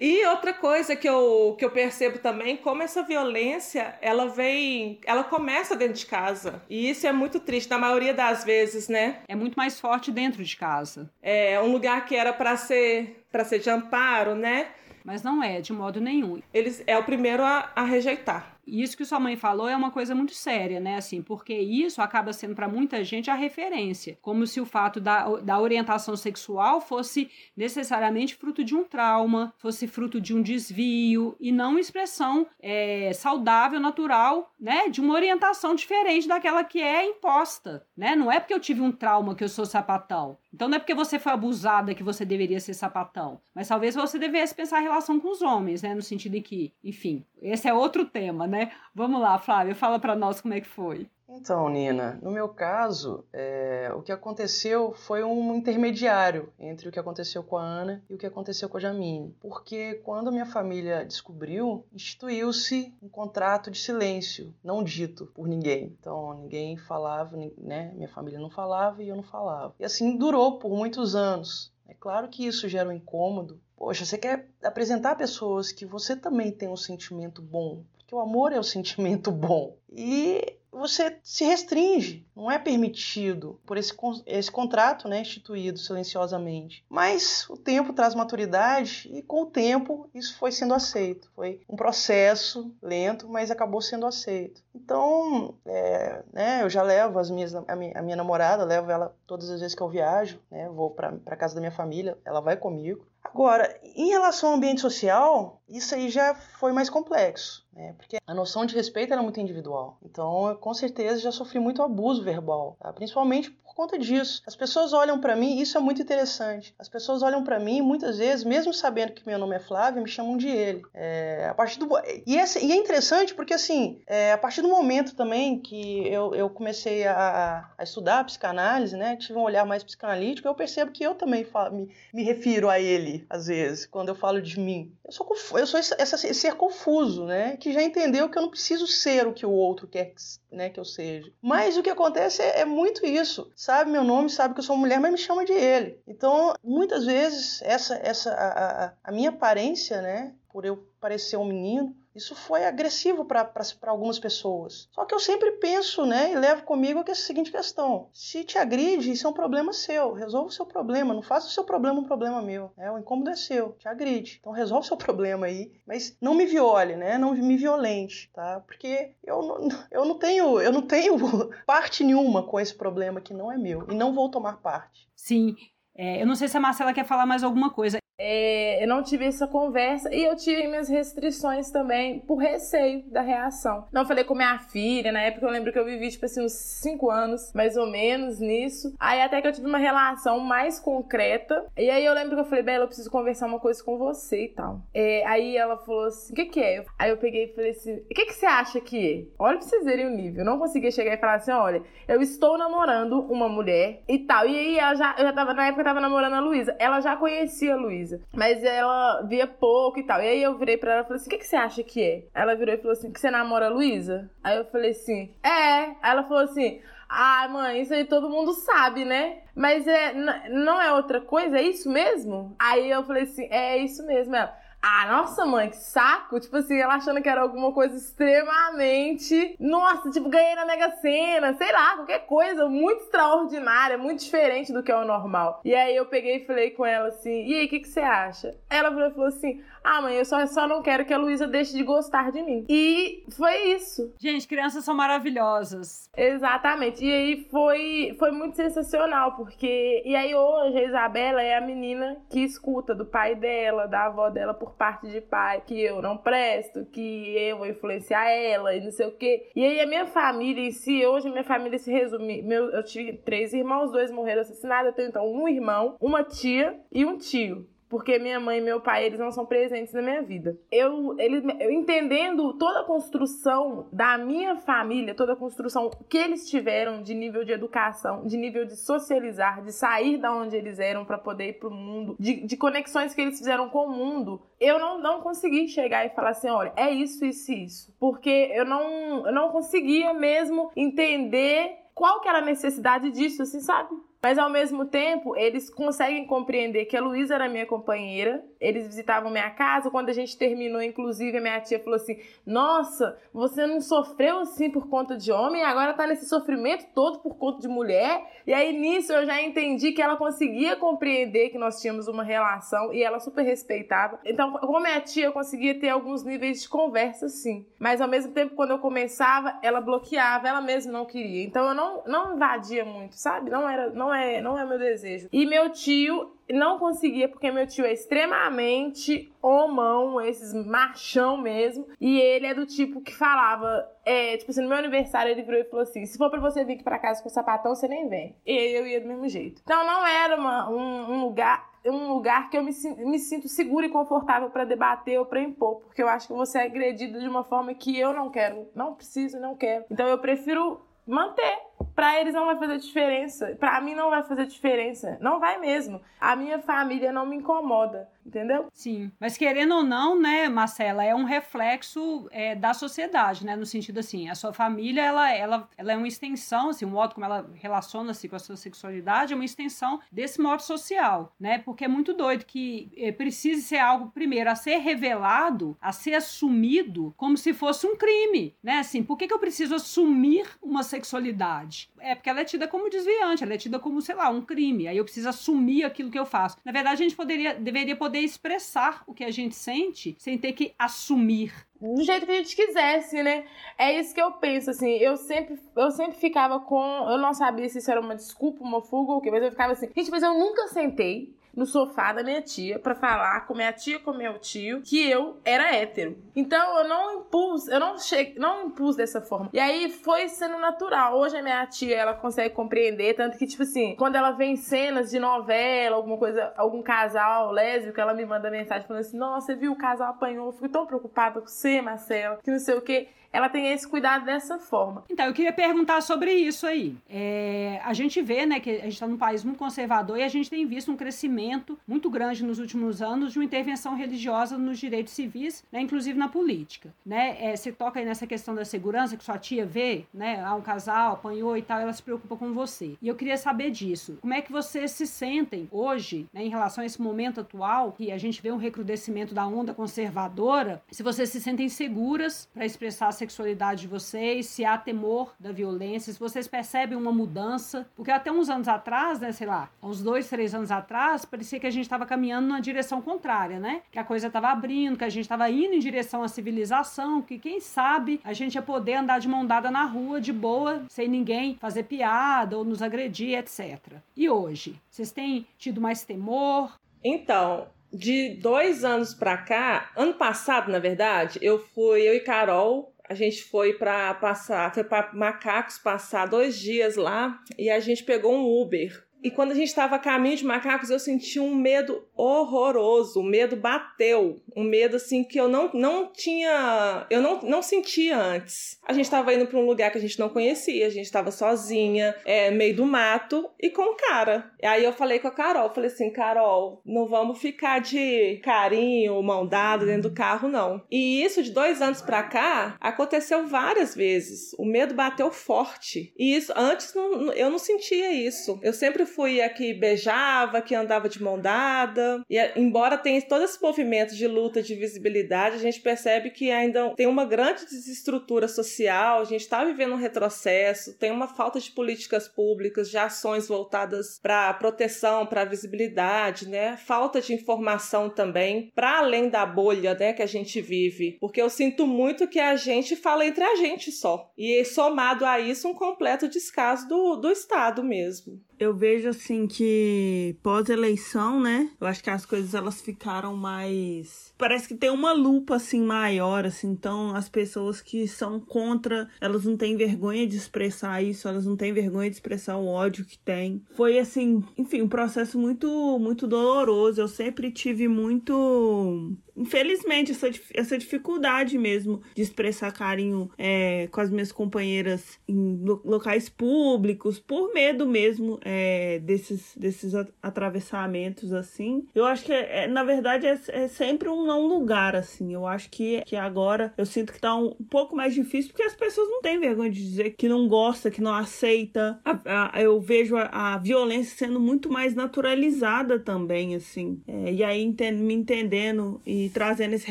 [0.00, 5.24] E outra coisa que eu, que eu percebo também, como essa violência, ela vem, ela
[5.24, 6.62] começa dentro de casa.
[6.70, 9.18] E isso é muito triste na maioria das vezes, né?
[9.26, 11.10] É muito mais forte dentro de casa.
[11.20, 14.68] É um lugar que era para ser para ser de amparo, né?
[15.08, 16.42] Mas não é, de modo nenhum.
[16.52, 18.57] Eles é o primeiro a, a rejeitar.
[18.68, 20.96] Isso que sua mãe falou é uma coisa muito séria, né?
[20.96, 25.26] Assim, porque isso acaba sendo para muita gente a referência, como se o fato da,
[25.38, 31.50] da orientação sexual fosse necessariamente fruto de um trauma, fosse fruto de um desvio e
[31.50, 34.88] não expressão é, saudável, natural, né?
[34.88, 38.14] De uma orientação diferente daquela que é imposta, né?
[38.14, 40.36] Não é porque eu tive um trauma que eu sou sapatão.
[40.52, 44.18] Então não é porque você foi abusada que você deveria ser sapatão, mas talvez você
[44.18, 45.94] devesse pensar a relação com os homens, né?
[45.94, 48.57] No sentido de que, enfim, esse é outro tema, né?
[48.94, 51.08] Vamos lá, Flávia, fala para nós como é que foi.
[51.30, 56.98] Então, Nina, no meu caso, é, o que aconteceu foi um intermediário entre o que
[56.98, 59.36] aconteceu com a Ana e o que aconteceu com a Jamine.
[59.38, 65.94] Porque quando a minha família descobriu, instituiu-se um contrato de silêncio, não dito por ninguém.
[66.00, 67.92] Então, ninguém falava, né?
[67.94, 69.74] Minha família não falava e eu não falava.
[69.78, 71.70] E assim durou por muitos anos.
[71.86, 73.60] É claro que isso gera um incômodo.
[73.76, 78.52] Poxa, você quer apresentar pessoas que você também tem um sentimento bom, porque o amor
[78.52, 79.76] é o sentimento bom.
[79.92, 83.92] E você se restringe, não é permitido por esse,
[84.26, 86.84] esse contrato né, instituído silenciosamente.
[86.88, 91.30] Mas o tempo traz maturidade e com o tempo isso foi sendo aceito.
[91.34, 94.62] Foi um processo lento, mas acabou sendo aceito.
[94.74, 99.14] Então, é, né, eu já levo as minhas, a, minha, a minha namorada, levo ela
[99.26, 102.56] todas as vezes que eu viajo, né, vou para casa da minha família, ela vai
[102.56, 103.06] comigo.
[103.32, 107.94] Agora, em relação ao ambiente social, isso aí já foi mais complexo, né?
[107.96, 109.98] Porque a noção de respeito era muito individual.
[110.02, 112.92] Então, eu, com certeza, já sofri muito abuso verbal, tá?
[112.92, 114.42] principalmente conta disso.
[114.44, 116.74] As pessoas olham para mim, isso é muito interessante.
[116.76, 120.08] As pessoas olham para mim, muitas vezes, mesmo sabendo que meu nome é Flávio, me
[120.08, 120.82] chamam de ele.
[120.92, 121.88] É, a partir do
[122.26, 126.34] e é, e é interessante porque assim, é, a partir do momento também que eu,
[126.34, 130.90] eu comecei a, a estudar a psicanálise, né, tive um olhar mais psicanalítico, eu percebo
[130.90, 134.58] que eu também falo, me, me refiro a ele às vezes quando eu falo de
[134.58, 134.92] mim.
[135.04, 138.50] Eu sou eu sou esse, esse ser confuso, né, que já entendeu que eu não
[138.50, 140.14] preciso ser o que o outro quer
[140.50, 141.30] né, que eu seja.
[141.40, 144.78] Mas o que acontece é, é muito isso sabe meu nome, sabe que eu sou
[144.78, 146.00] mulher, mas me chama de ele.
[146.06, 151.44] Então, muitas vezes, essa, essa a, a, a minha aparência, né, por eu parecer um
[151.44, 153.50] menino, isso foi agressivo para
[153.86, 154.88] algumas pessoas.
[154.92, 159.10] Só que eu sempre penso, né, e levo comigo a seguinte questão: se te agride,
[159.10, 160.12] isso é um problema seu.
[160.12, 162.72] Resolva o seu problema, não faça o seu problema um problema meu.
[162.76, 162.90] Né?
[162.90, 164.38] O incômodo é seu, te agride.
[164.40, 167.18] Então resolve o seu problema aí, mas não me viole, né?
[167.18, 168.60] Não me violente, tá?
[168.60, 171.16] Porque eu não, eu não tenho, eu não tenho
[171.66, 175.08] parte nenhuma com esse problema que não é meu e não vou tomar parte.
[175.14, 175.54] Sim,
[175.94, 177.98] é, eu não sei se a Marcela quer falar mais alguma coisa.
[178.20, 183.20] É, eu não tive essa conversa e eu tive minhas restrições também por receio da
[183.20, 183.86] reação.
[183.92, 186.52] Não falei com minha filha, na época eu lembro que eu vivi, tipo assim, uns
[186.52, 188.92] 5 anos, mais ou menos, nisso.
[188.98, 191.64] Aí até que eu tive uma relação mais concreta.
[191.76, 194.46] E aí eu lembro que eu falei, Bela, eu preciso conversar uma coisa com você
[194.46, 194.80] e tal.
[194.92, 196.84] É, aí ela falou assim: o que, que é?
[196.98, 199.32] Aí eu peguei e falei assim: o que, que você acha que é?
[199.38, 200.40] Olha pra vocês verem o nível.
[200.40, 204.44] Eu não conseguia chegar e falar assim: olha, eu estou namorando uma mulher e tal.
[204.48, 206.74] E aí ela já, eu já tava, na época eu tava namorando a Luísa.
[206.80, 208.07] Ela já conhecia a Luísa.
[208.34, 210.20] Mas ela via pouco e tal.
[210.20, 212.02] E aí eu virei pra ela e falei assim: o que, que você acha que
[212.02, 212.24] é?
[212.34, 214.30] Ela virou e falou assim: que você namora a Luísa?
[214.42, 215.48] Aí eu falei assim: é.
[215.48, 216.80] Aí ela falou assim.
[217.10, 219.38] Ah, mãe, isso aí todo mundo sabe, né?
[219.54, 220.12] Mas é,
[220.50, 221.58] não é outra coisa?
[221.58, 222.54] É isso mesmo?
[222.58, 224.36] Aí eu falei assim: é isso mesmo.
[224.36, 224.54] Ela,
[224.90, 226.40] ah, nossa, mãe, que saco.
[226.40, 229.54] Tipo assim, ela achando que era alguma coisa extremamente.
[229.60, 234.82] Nossa, tipo, ganhei na Mega Sena, sei lá, qualquer coisa muito extraordinária, muito diferente do
[234.82, 235.60] que é o normal.
[235.62, 238.00] E aí eu peguei e falei com ela assim: e aí, o que, que você
[238.00, 238.56] acha?
[238.70, 241.82] Ela falou assim: ah, mãe, eu só, só não quero que a Luísa deixe de
[241.82, 242.66] gostar de mim.
[242.68, 244.12] E foi isso.
[244.20, 246.10] Gente, crianças são maravilhosas.
[246.14, 247.02] Exatamente.
[247.02, 250.02] E aí foi, foi muito sensacional, porque.
[250.04, 254.28] E aí hoje a Isabela é a menina que escuta do pai dela, da avó
[254.28, 258.84] dela por parte de pai, que eu não presto, que eu vou influenciar ela e
[258.84, 259.50] não sei o quê.
[259.56, 262.42] E aí a minha família em si, hoje minha família se resume.
[262.42, 264.88] Meu, eu tive três irmãos, dois morreram assassinados.
[264.88, 267.66] Eu tenho então um irmão, uma tia e um tio.
[267.88, 270.58] Porque minha mãe e meu pai, eles não são presentes na minha vida.
[270.70, 276.48] Eu, ele, eu entendendo toda a construção da minha família, toda a construção que eles
[276.48, 281.04] tiveram de nível de educação, de nível de socializar, de sair da onde eles eram
[281.04, 284.78] para poder ir pro mundo, de, de conexões que eles fizeram com o mundo, eu
[284.78, 287.94] não, não consegui chegar e falar assim, olha, é isso, isso e isso.
[287.98, 293.60] Porque eu não, eu não conseguia mesmo entender qual que era a necessidade disso, assim,
[293.60, 293.90] sabe?
[294.20, 299.30] Mas ao mesmo tempo, eles conseguem compreender que a Luísa era minha companheira, eles visitavam
[299.30, 299.90] minha casa.
[299.90, 304.70] Quando a gente terminou, inclusive, a minha tia falou assim: Nossa, você não sofreu assim
[304.70, 308.42] por conta de homem, agora tá nesse sofrimento todo por conta de mulher.
[308.44, 312.92] E aí nisso eu já entendi que ela conseguia compreender que nós tínhamos uma relação
[312.92, 314.18] e ela super respeitava.
[314.24, 317.64] Então, com minha tia, eu conseguia ter alguns níveis de conversa, sim.
[317.78, 321.44] Mas ao mesmo tempo, quando eu começava, ela bloqueava, ela mesma não queria.
[321.44, 323.50] Então eu não, não invadia muito, sabe?
[323.50, 323.90] Não era.
[323.90, 325.28] Não não é, não é meu desejo.
[325.30, 331.86] E meu tio não conseguia, porque meu tio é extremamente homão, esses machão mesmo.
[332.00, 335.60] E ele é do tipo que falava, é, tipo assim, no meu aniversário ele virou
[335.60, 338.08] e falou assim: se for pra você vir aqui pra casa com sapatão, você nem
[338.08, 338.34] vem.
[338.46, 339.60] E eu ia do mesmo jeito.
[339.62, 343.86] Então não era uma, um, um lugar um lugar que eu me, me sinto segura
[343.86, 347.26] e confortável para debater ou para impor, porque eu acho que você é agredido de
[347.26, 349.84] uma forma que eu não quero, não preciso, não quero.
[349.90, 351.67] Então eu prefiro manter.
[351.94, 353.56] Para eles não vai fazer diferença.
[353.58, 355.18] Para mim não vai fazer diferença.
[355.20, 356.00] Não vai mesmo.
[356.20, 358.68] A minha família não me incomoda entendeu?
[358.72, 363.66] Sim, mas querendo ou não, né, Marcela, é um reflexo é, da sociedade, né, no
[363.66, 367.24] sentido assim, a sua família, ela, ela, ela é uma extensão, assim, o modo como
[367.24, 371.88] ela relaciona-se com a sua sexualidade é uma extensão desse modo social, né, porque é
[371.88, 377.36] muito doido que é, precise ser algo, primeiro, a ser revelado, a ser assumido como
[377.36, 381.67] se fosse um crime, né, assim, por que, que eu preciso assumir uma sexualidade?
[381.98, 384.88] É porque ela é tida como desviante, ela é tida como, sei lá, um crime,
[384.88, 386.56] aí eu preciso assumir aquilo que eu faço.
[386.64, 390.38] Na verdade, a gente poderia, deveria poder poder expressar o que a gente sente sem
[390.38, 393.44] ter que assumir do jeito que a gente quisesse, né?
[393.78, 394.96] É isso que eu penso, assim.
[394.96, 396.82] Eu sempre, eu sempre ficava com.
[397.08, 399.50] Eu não sabia se isso era uma desculpa, uma fuga ou o quê, mas eu
[399.52, 399.88] ficava assim.
[399.94, 403.98] Gente, mas eu nunca sentei no sofá da minha tia para falar com minha tia
[403.98, 406.16] com meu tio que eu era hétero.
[406.36, 409.50] Então eu não impus, eu não cheguei, não impus dessa forma.
[409.52, 411.18] E aí foi sendo natural.
[411.18, 415.10] Hoje a minha tia, ela consegue compreender, tanto que tipo assim, quando ela vê cenas
[415.10, 419.56] de novela, alguma coisa, algum casal lésbico, ela me manda mensagem falando assim: "Nossa, você
[419.56, 422.80] viu o casal apanhou, eu fico tão preocupada com você, Marcela, que não sei o
[422.80, 425.04] quê" ela tem esse cuidado dessa forma.
[425.08, 426.96] Então, eu queria perguntar sobre isso aí.
[427.08, 430.28] É, a gente vê, né, que a gente está num país muito conservador e a
[430.28, 434.78] gente tem visto um crescimento muito grande nos últimos anos de uma intervenção religiosa nos
[434.78, 436.92] direitos civis, né, inclusive na política.
[437.04, 437.36] Né?
[437.40, 440.62] É, você toca aí nessa questão da segurança que sua tia vê, né, ah, um
[440.62, 442.96] casal apanhou e tal, ela se preocupa com você.
[443.00, 444.18] E eu queria saber disso.
[444.20, 448.10] Como é que vocês se sentem hoje, né, em relação a esse momento atual, que
[448.10, 453.12] a gente vê um recrudescimento da onda conservadora, se vocês se sentem seguras para expressar
[453.18, 457.86] sexualidade de vocês, se há temor da violência, se vocês percebem uma mudança.
[457.94, 461.66] Porque até uns anos atrás, né, sei lá, uns dois, três anos atrás, parecia que
[461.66, 463.82] a gente estava caminhando na direção contrária, né?
[463.90, 467.38] Que a coisa estava abrindo, que a gente estava indo em direção à civilização, que
[467.38, 471.08] quem sabe a gente ia poder andar de mão dada na rua, de boa, sem
[471.08, 473.78] ninguém fazer piada ou nos agredir, etc.
[474.16, 474.80] E hoje?
[474.90, 476.72] Vocês têm tido mais temor?
[477.04, 482.92] Então, de dois anos pra cá, ano passado, na verdade, eu fui, eu e Carol,
[483.08, 488.04] a gente foi para passar, foi para Macacos passar dois dias lá e a gente
[488.04, 491.54] pegou um Uber e quando a gente estava a caminho de macacos, eu senti um
[491.54, 493.20] medo horroroso.
[493.20, 494.40] O medo bateu.
[494.56, 497.06] Um medo assim que eu não, não tinha.
[497.10, 498.78] Eu não, não sentia antes.
[498.86, 501.30] A gente estava indo para um lugar que a gente não conhecia, a gente estava
[501.30, 504.52] sozinha, é, meio do mato e com cara.
[504.62, 509.22] E aí eu falei com a Carol: falei assim, Carol, não vamos ficar de carinho,
[509.22, 510.82] mão dada dentro do carro, não.
[510.90, 514.54] E isso de dois anos para cá aconteceu várias vezes.
[514.58, 516.12] O medo bateu forte.
[516.16, 518.58] E isso, antes não, eu não sentia isso.
[518.62, 522.22] Eu sempre fui a que beijava, que andava de mão dada.
[522.30, 526.94] E embora tenha todo esse movimento de luta de visibilidade, a gente percebe que ainda
[526.94, 531.70] tem uma grande desestrutura social, a gente está vivendo um retrocesso, tem uma falta de
[531.72, 536.76] políticas públicas, de ações voltadas para proteção, para visibilidade, né?
[536.76, 541.16] Falta de informação também, para além da bolha, né, que a gente vive.
[541.20, 544.30] Porque eu sinto muito que a gente fala entre a gente só.
[544.36, 548.40] E somado a isso, um completo descaso do, do Estado mesmo.
[548.58, 551.70] Eu vejo assim que pós-eleição, né?
[551.80, 554.27] Eu acho que as coisas elas ficaram mais.
[554.38, 556.68] Parece que tem uma lupa assim maior, assim.
[556.68, 561.56] Então as pessoas que são contra, elas não têm vergonha de expressar isso, elas não
[561.56, 563.62] têm vergonha de expressar o ódio que tem.
[563.74, 567.00] Foi assim, enfim, um processo muito, muito doloroso.
[567.00, 574.10] Eu sempre tive muito infelizmente, essa, essa dificuldade mesmo de expressar carinho é, com as
[574.10, 581.86] minhas companheiras em locais públicos, por medo mesmo é, desses, desses atravessamentos, assim.
[581.94, 585.32] Eu acho que, é, na verdade, é, é, sempre um não lugar, assim.
[585.32, 588.62] Eu acho que, que agora eu sinto que tá um, um, pouco mais difícil, porque
[588.62, 591.98] as pessoas não têm vergonha de dizer que não gosta, que não aceita.
[592.04, 597.00] A, a, eu vejo a, a, violência sendo muito mais naturalizada também, assim.
[597.08, 599.90] É, e aí, entendo, me entendendo e trazendo esse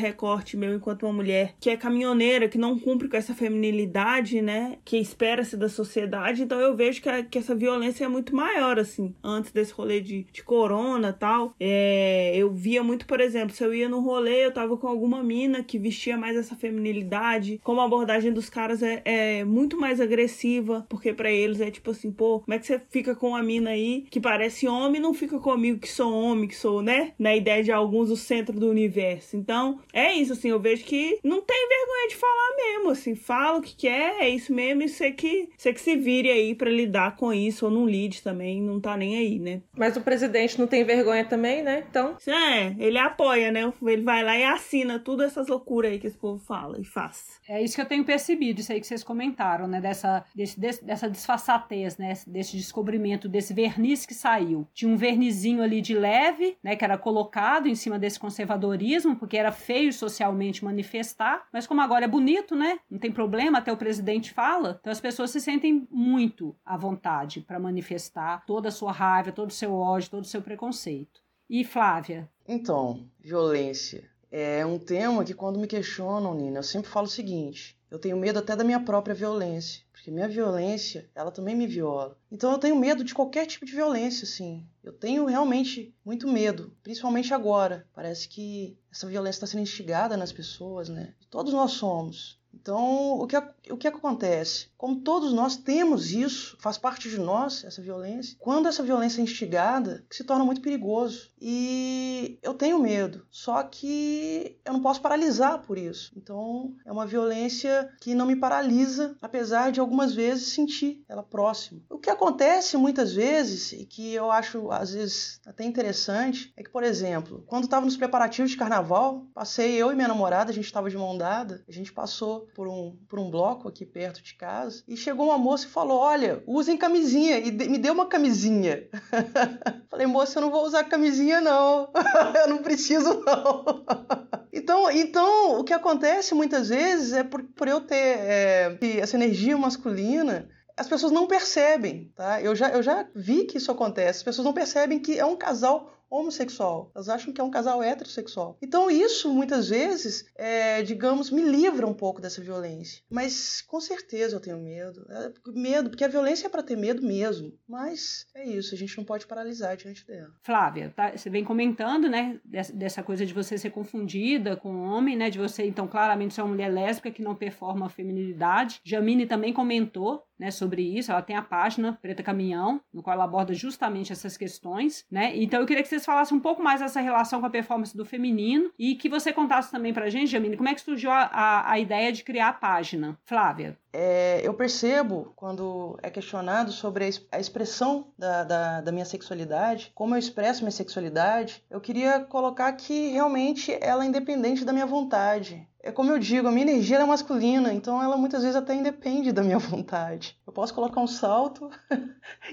[0.00, 4.78] recorte meu enquanto uma mulher que é caminhoneira, que não cumpre com essa feminilidade, né?
[4.84, 6.42] Que espera-se da sociedade.
[6.42, 9.14] Então eu vejo que, que essa violência é muito maior, assim.
[9.22, 11.54] Antes desse rolê de, de corona tal.
[11.58, 15.22] É, eu via muito, por exemplo, se eu ia no rolê, eu tava com alguma
[15.22, 17.60] mina que vestia mais essa feminilidade.
[17.62, 21.90] Como a abordagem dos caras é, é muito mais agressiva, porque para eles é tipo
[21.90, 25.14] assim, pô, como é que você fica com uma mina aí que parece homem não
[25.14, 27.12] fica comigo que sou homem, que sou, né?
[27.18, 29.36] Na ideia de alguns o centro do universo.
[29.36, 33.58] Então, é isso, assim, eu vejo que não tem vergonha de falar mesmo, assim, fala
[33.58, 36.70] o que quer, é isso mesmo, e você que, você que se vire aí para
[36.70, 39.60] lidar com isso, ou não lide também, não tá nem aí, né?
[39.76, 41.84] Mas o presidente não tem vergonha também, né?
[41.88, 42.16] Então.
[42.26, 43.72] É, ele apoia, né?
[43.82, 47.40] Ele vai lá e assina tudo essas loucuras aí que esse povo fala e faz.
[47.48, 49.80] É isso que eu tenho percebido, isso aí que vocês comentaram, né?
[49.80, 52.14] Dessa, desse, desse, dessa disfarçatez, né?
[52.26, 54.66] Desse descobrimento, desse verniz que saiu.
[54.74, 56.74] Tinha um vernizinho ali de leve, né?
[56.74, 62.04] Que era colocado em cima desse conservadorismo, porque era feio socialmente manifestar, mas como agora
[62.04, 62.78] é bonito, né?
[62.90, 64.78] Não tem problema, até o presidente fala.
[64.80, 69.50] Então as pessoas se sentem muito à vontade para manifestar toda a sua raiva, todo
[69.50, 71.27] o seu ódio, todo o seu preconceito.
[71.50, 72.28] E Flávia?
[72.46, 77.74] Então, violência é um tema que quando me questionam, Nina, eu sempre falo o seguinte:
[77.90, 82.18] eu tenho medo até da minha própria violência, porque minha violência, ela também me viola.
[82.30, 84.66] Então eu tenho medo de qualquer tipo de violência, assim.
[84.84, 87.86] Eu tenho realmente muito medo, principalmente agora.
[87.94, 91.14] Parece que essa violência está sendo instigada nas pessoas, né?
[91.30, 92.37] Todos nós somos.
[92.60, 93.36] Então, o que,
[93.70, 94.68] o que acontece?
[94.76, 99.24] Como todos nós temos isso, faz parte de nós essa violência, quando essa violência é
[99.24, 101.30] instigada, se torna muito perigoso.
[101.40, 106.12] E eu tenho medo, só que eu não posso paralisar por isso.
[106.16, 111.80] Então, é uma violência que não me paralisa, apesar de algumas vezes sentir ela próxima.
[111.88, 116.70] O que acontece muitas vezes, e que eu acho às vezes até interessante, é que,
[116.70, 120.66] por exemplo, quando estava nos preparativos de carnaval, passei eu e minha namorada, a gente
[120.66, 124.34] estava de mão dada, a gente passou por um, por um bloco aqui perto de
[124.34, 127.38] casa e chegou uma moça e falou: Olha, usem camisinha.
[127.38, 128.88] E me deu uma camisinha.
[129.90, 131.90] Falei, moça, eu não vou usar camisinha, não.
[132.42, 133.84] eu não preciso, não.
[134.52, 139.56] então, então, o que acontece muitas vezes é por, por eu ter é, essa energia
[139.56, 142.40] masculina as pessoas não percebem, tá?
[142.40, 144.20] Eu já, eu já vi que isso acontece.
[144.20, 146.90] As pessoas não percebem que é um casal homossexual.
[146.94, 148.56] Elas acham que é um casal heterossexual.
[148.62, 153.02] Então isso muitas vezes, é, digamos, me livra um pouco dessa violência.
[153.10, 155.06] Mas com certeza eu tenho medo.
[155.10, 157.52] É, medo, porque a violência é para ter medo mesmo.
[157.66, 160.32] Mas é isso, a gente não pode paralisar diante dela.
[160.42, 165.30] Flávia, tá, você vem comentando, né, dessa coisa de você ser confundida com homem, né,
[165.30, 168.80] de você então claramente ser uma mulher lésbica que não performa a feminilidade.
[168.84, 171.10] Jamine também comentou né, sobre isso.
[171.10, 175.36] Ela tem a página Preta Caminhão, no qual ela aborda justamente essas questões, né?
[175.36, 178.04] Então eu queria que vocês falassem um pouco mais dessa relação com a performance do
[178.04, 181.72] feminino e que você contasse também pra gente, Jamine, como é que surgiu a, a,
[181.72, 183.18] a ideia de criar a página.
[183.24, 183.76] Flávia.
[183.92, 190.14] É, eu percebo, quando é questionado sobre a expressão da, da, da, minha sexualidade, como
[190.14, 195.66] eu expresso minha sexualidade, eu queria colocar que realmente ela é independente da minha vontade.
[195.80, 199.32] É como eu digo, a minha energia é masculina, então ela muitas vezes até independe
[199.32, 200.36] da minha vontade.
[200.46, 201.70] Eu posso colocar um salto,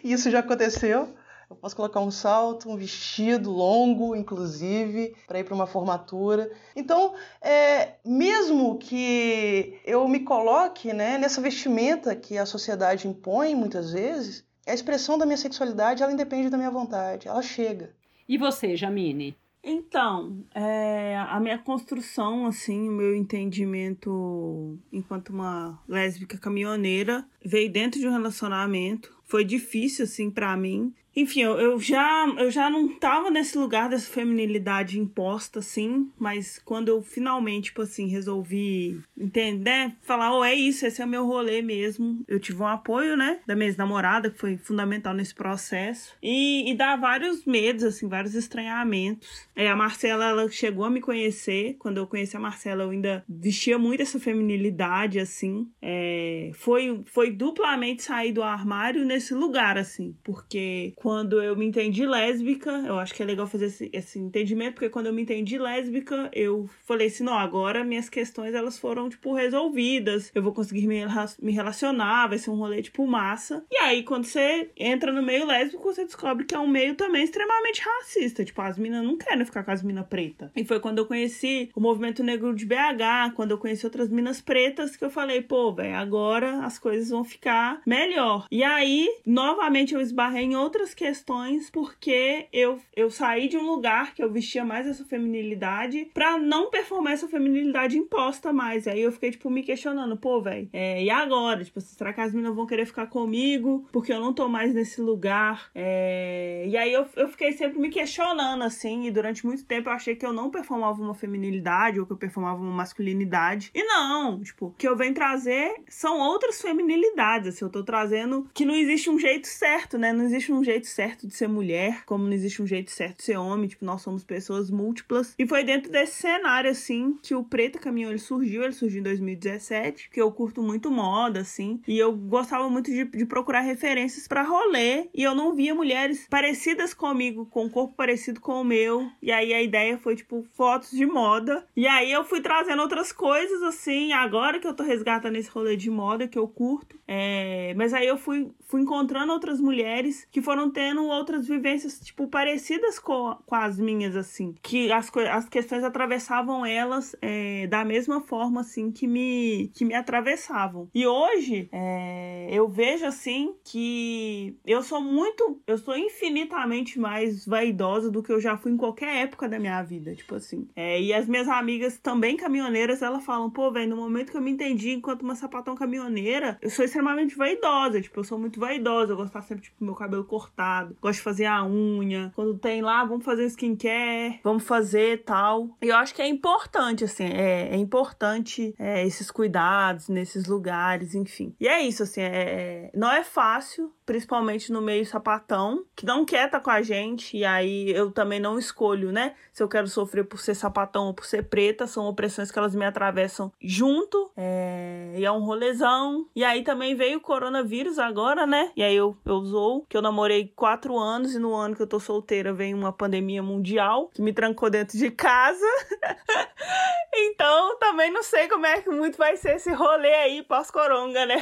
[0.04, 1.16] e isso já aconteceu.
[1.50, 6.52] Eu posso colocar um salto, um vestido longo, inclusive, para ir para uma formatura.
[6.76, 13.92] Então, é, mesmo que eu me coloque né, nessa vestimenta que a sociedade impõe muitas
[13.92, 17.94] vezes, a expressão da minha sexualidade ela independe da minha vontade, ela chega.
[18.28, 19.38] E você, Jamine?
[19.68, 28.00] Então, é, a minha construção, assim, o meu entendimento enquanto uma lésbica caminhoneira veio dentro
[28.00, 29.12] de um relacionamento.
[29.24, 33.90] Foi difícil, assim, para mim enfim, eu, eu, já, eu já não tava nesse lugar
[33.90, 40.54] dessa feminilidade imposta, assim, mas quando eu finalmente, tipo assim, resolvi entender, falar, oh, é
[40.54, 42.24] isso, esse é o meu rolê mesmo.
[42.28, 46.16] Eu tive um apoio, né, da minha ex-namorada, que foi fundamental nesse processo.
[46.22, 49.48] E, e dá vários medos, assim, vários estranhamentos.
[49.56, 51.76] É, a Marcela, ela chegou a me conhecer.
[51.80, 55.70] Quando eu conheci a Marcela, eu ainda vestia muito essa feminilidade, assim.
[55.82, 62.04] É, foi, foi duplamente sair do armário nesse lugar, assim, porque quando eu me entendi
[62.04, 65.56] lésbica, eu acho que é legal fazer esse, esse entendimento, porque quando eu me entendi
[65.56, 70.88] lésbica, eu falei assim, não, agora minhas questões elas foram, tipo, resolvidas, eu vou conseguir
[70.88, 71.06] me,
[71.40, 73.64] me relacionar, vai ser um rolê, tipo, massa.
[73.72, 77.24] E aí, quando você entra no meio lésbico, você descobre que é um meio também
[77.24, 80.50] extremamente racista, tipo, as minas não querem ficar com as minas pretas.
[80.56, 84.42] E foi quando eu conheci o movimento negro de BH, quando eu conheci outras minas
[84.42, 88.48] pretas, que eu falei, pô, velho, agora as coisas vão ficar melhor.
[88.50, 94.14] E aí, novamente, eu esbarrei em outras questões porque eu, eu saí de um lugar
[94.14, 98.86] que eu vestia mais essa feminilidade pra não performar essa feminilidade imposta mais.
[98.86, 101.64] E aí eu fiquei, tipo, me questionando, pô, velho, é, e agora?
[101.64, 105.02] Tipo, será que as meninas vão querer ficar comigo porque eu não tô mais nesse
[105.02, 105.70] lugar?
[105.76, 106.66] É...
[106.68, 110.16] E aí eu, eu fiquei sempre me questionando, assim, e durante muito tempo eu achei
[110.16, 113.72] que eu não performava uma feminilidade ou que eu performava uma masculinidade.
[113.74, 118.48] E não, tipo, o que eu venho trazer são outras feminilidades, assim, eu tô trazendo
[118.54, 120.14] que não existe um jeito certo, né?
[120.14, 123.24] Não existe um jeito certo de ser mulher, como não existe um jeito certo de
[123.24, 125.34] ser homem, tipo, nós somos pessoas múltiplas.
[125.38, 129.04] E foi dentro desse cenário, assim, que o Preta Caminhão ele surgiu, ele surgiu em
[129.04, 134.28] 2017, que eu curto muito moda, assim, e eu gostava muito de, de procurar referências
[134.28, 138.64] para rolê, e eu não via mulheres parecidas comigo, com um corpo parecido com o
[138.64, 142.82] meu, e aí a ideia foi, tipo, fotos de moda, e aí eu fui trazendo
[142.82, 147.00] outras coisas, assim, agora que eu tô resgatando esse rolê de moda que eu curto,
[147.08, 147.74] é...
[147.76, 153.00] mas aí eu fui, fui encontrando outras mulheres que foram tendo outras vivências, tipo, parecidas
[153.00, 154.54] com, com as minhas, assim.
[154.62, 159.94] Que as, as questões atravessavam elas é, da mesma forma, assim, que me, que me
[159.94, 160.90] atravessavam.
[160.94, 168.12] E hoje, é, eu vejo, assim, que eu sou muito, eu sou infinitamente mais vaidosa
[168.12, 170.68] do que eu já fui em qualquer época da minha vida, tipo assim.
[170.76, 174.42] É, e as minhas amigas também caminhoneiras, elas falam, pô, velho, no momento que eu
[174.42, 179.14] me entendi enquanto uma sapatão caminhoneira, eu sou extremamente vaidosa, tipo, eu sou muito vaidosa,
[179.14, 180.55] eu estar sempre, tipo, meu cabelo cortado,
[181.02, 182.32] gosto de fazer a unha.
[182.36, 185.70] Quando tem lá, vamos fazer skincare, vamos fazer tal.
[185.82, 191.16] E eu acho que é importante, assim, é, é importante é, esses cuidados nesses lugares,
[191.16, 191.54] enfim.
[191.60, 196.26] E é isso, assim, é, é não é fácil, principalmente no meio sapatão, que não
[196.26, 199.34] quer estar tá com a gente, e aí eu também não escolho, né?
[199.52, 202.76] Se eu quero sofrer por ser sapatão ou por ser preta, são opressões que elas
[202.76, 205.14] me atravessam junto, é...
[205.18, 206.28] e é um rolezão.
[206.36, 208.72] E aí também veio o coronavírus agora, né?
[208.76, 211.88] E aí eu, eu usou, que eu namorei quatro anos, e no ano que eu
[211.88, 215.66] tô solteira veio uma pandemia mundial, que me trancou dentro de casa.
[217.14, 221.36] então também não sei como é que muito vai ser esse rolê aí pós-coronga, né?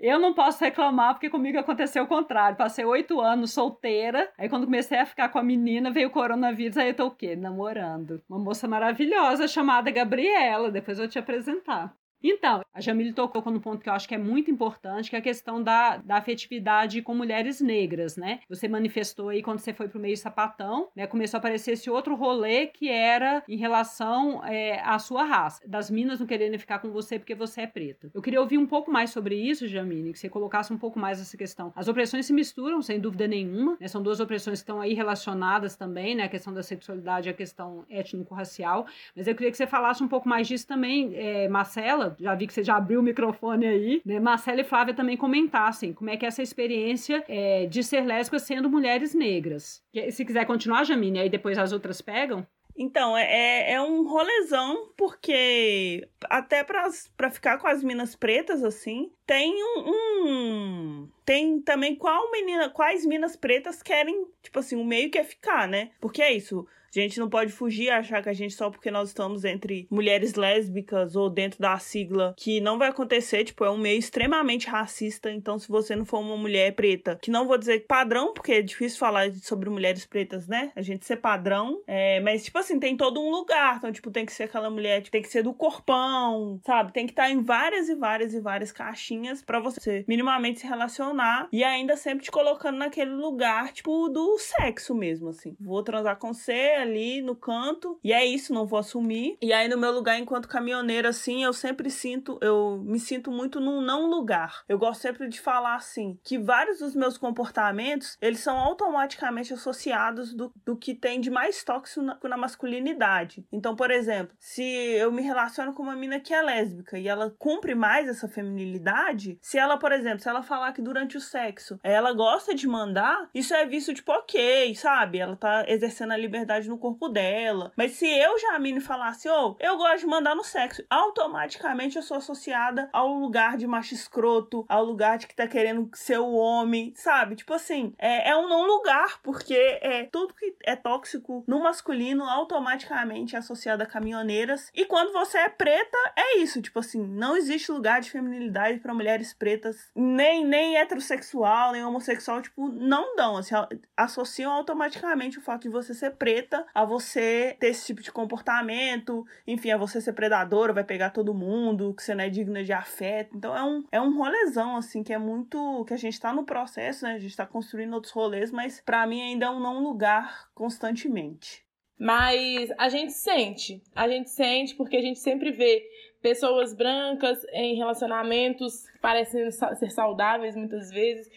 [0.00, 2.56] eu não posso reclamar, porque comigo aconteceu o contrário.
[2.56, 4.30] Passei oito anos solteira.
[4.38, 6.76] Aí quando comecei a ficar com a menina, veio o coronavírus.
[6.76, 7.36] Aí eu tô o quê?
[7.36, 8.22] Namorando.
[8.28, 10.70] Uma moça maravilhosa chamada Gabriela.
[10.70, 11.94] Depois eu te apresentar.
[12.22, 15.18] Então, a Jamile tocou no ponto que eu acho que é muito importante, que é
[15.18, 18.40] a questão da, da afetividade com mulheres negras, né?
[18.48, 21.06] Você manifestou aí quando você foi pro meio sapatão, né?
[21.06, 25.90] Começou a aparecer esse outro rolê que era em relação é, à sua raça, das
[25.90, 28.10] minas não querendo ficar com você porque você é preta.
[28.14, 31.20] Eu queria ouvir um pouco mais sobre isso, Jamile, que você colocasse um pouco mais
[31.20, 31.72] essa questão.
[31.76, 33.88] As opressões se misturam, sem dúvida nenhuma, né?
[33.88, 36.24] São duas opressões que estão aí relacionadas também, né?
[36.24, 38.86] A questão da sexualidade e a questão étnico-racial.
[39.14, 42.46] Mas eu queria que você falasse um pouco mais disso também, é, Marcela, já vi
[42.46, 44.20] que você já abriu o microfone aí, né?
[44.20, 48.38] Marcela e Flávia também comentassem como é que é essa experiência é, de ser lésbica
[48.38, 49.82] sendo mulheres negras.
[50.10, 52.46] Se quiser continuar, Jamine, aí depois as outras pegam.
[52.78, 59.10] Então, é, é, é um rolezão, porque até pra ficar com as minas pretas, assim,
[59.26, 65.10] tem um, um, Tem também qual menina, quais minas pretas querem, tipo assim, o meio
[65.10, 65.90] que é ficar, né?
[66.00, 66.66] Porque é isso.
[66.96, 70.34] A gente não pode fugir achar que a gente só porque nós estamos entre mulheres
[70.34, 75.30] lésbicas ou dentro da sigla que não vai acontecer, tipo, é um meio extremamente racista.
[75.30, 78.62] Então, se você não for uma mulher preta, que não vou dizer padrão, porque é
[78.62, 80.72] difícil falar sobre mulheres pretas, né?
[80.74, 83.76] A gente ser padrão, é, mas tipo assim, tem todo um lugar.
[83.76, 86.92] Então, tipo, tem que ser aquela mulher, tipo, tem que ser do corpão, sabe?
[86.92, 91.48] Tem que estar em várias e várias e várias caixinhas para você minimamente se relacionar
[91.52, 95.56] e ainda sempre te colocando naquele lugar, tipo, do sexo mesmo, assim.
[95.60, 99.36] Vou transar com você, ali no canto e é isso, não vou assumir.
[99.42, 103.60] E aí no meu lugar enquanto caminhoneira assim, eu sempre sinto, eu me sinto muito
[103.60, 104.64] num não lugar.
[104.68, 110.32] Eu gosto sempre de falar assim, que vários dos meus comportamentos, eles são automaticamente associados
[110.34, 113.44] do, do que tem de mais tóxico na, na masculinidade.
[113.52, 117.34] Então, por exemplo, se eu me relaciono com uma mina que é lésbica e ela
[117.38, 121.78] cumpre mais essa feminilidade, se ela, por exemplo, se ela falar que durante o sexo
[121.82, 125.18] ela gosta de mandar, isso é visto tipo ok, sabe?
[125.18, 127.72] Ela tá exercendo a liberdade no corpo dela.
[127.76, 132.02] Mas se eu, Jamine, falasse, ô, oh, eu gosto de mandar no sexo, automaticamente eu
[132.02, 136.32] sou associada ao lugar de macho escroto, ao lugar de que tá querendo ser o
[136.32, 137.36] homem, sabe?
[137.36, 142.24] Tipo assim, é, é um não lugar, porque é tudo que é tóxico no masculino
[142.24, 144.70] automaticamente é associado a caminhoneiras.
[144.74, 148.94] E quando você é preta, é isso, tipo assim, não existe lugar de feminilidade para
[148.94, 153.54] mulheres pretas, nem nem heterossexual, nem homossexual, tipo, não dão, assim,
[153.96, 159.26] associam automaticamente o fato de você ser preta a você ter esse tipo de comportamento,
[159.46, 162.72] enfim, a você ser predadora, vai pegar todo mundo, que você não é digna de
[162.72, 163.36] afeto.
[163.36, 165.84] Então é um, é um rolezão, assim, que é muito.
[165.86, 167.14] que a gente tá no processo, né?
[167.14, 171.64] A gente tá construindo outros rolês, mas para mim ainda é um não lugar constantemente.
[171.98, 175.82] Mas a gente sente, a gente sente porque a gente sempre vê
[176.20, 181.30] pessoas brancas em relacionamentos parecem ser saudáveis muitas vezes.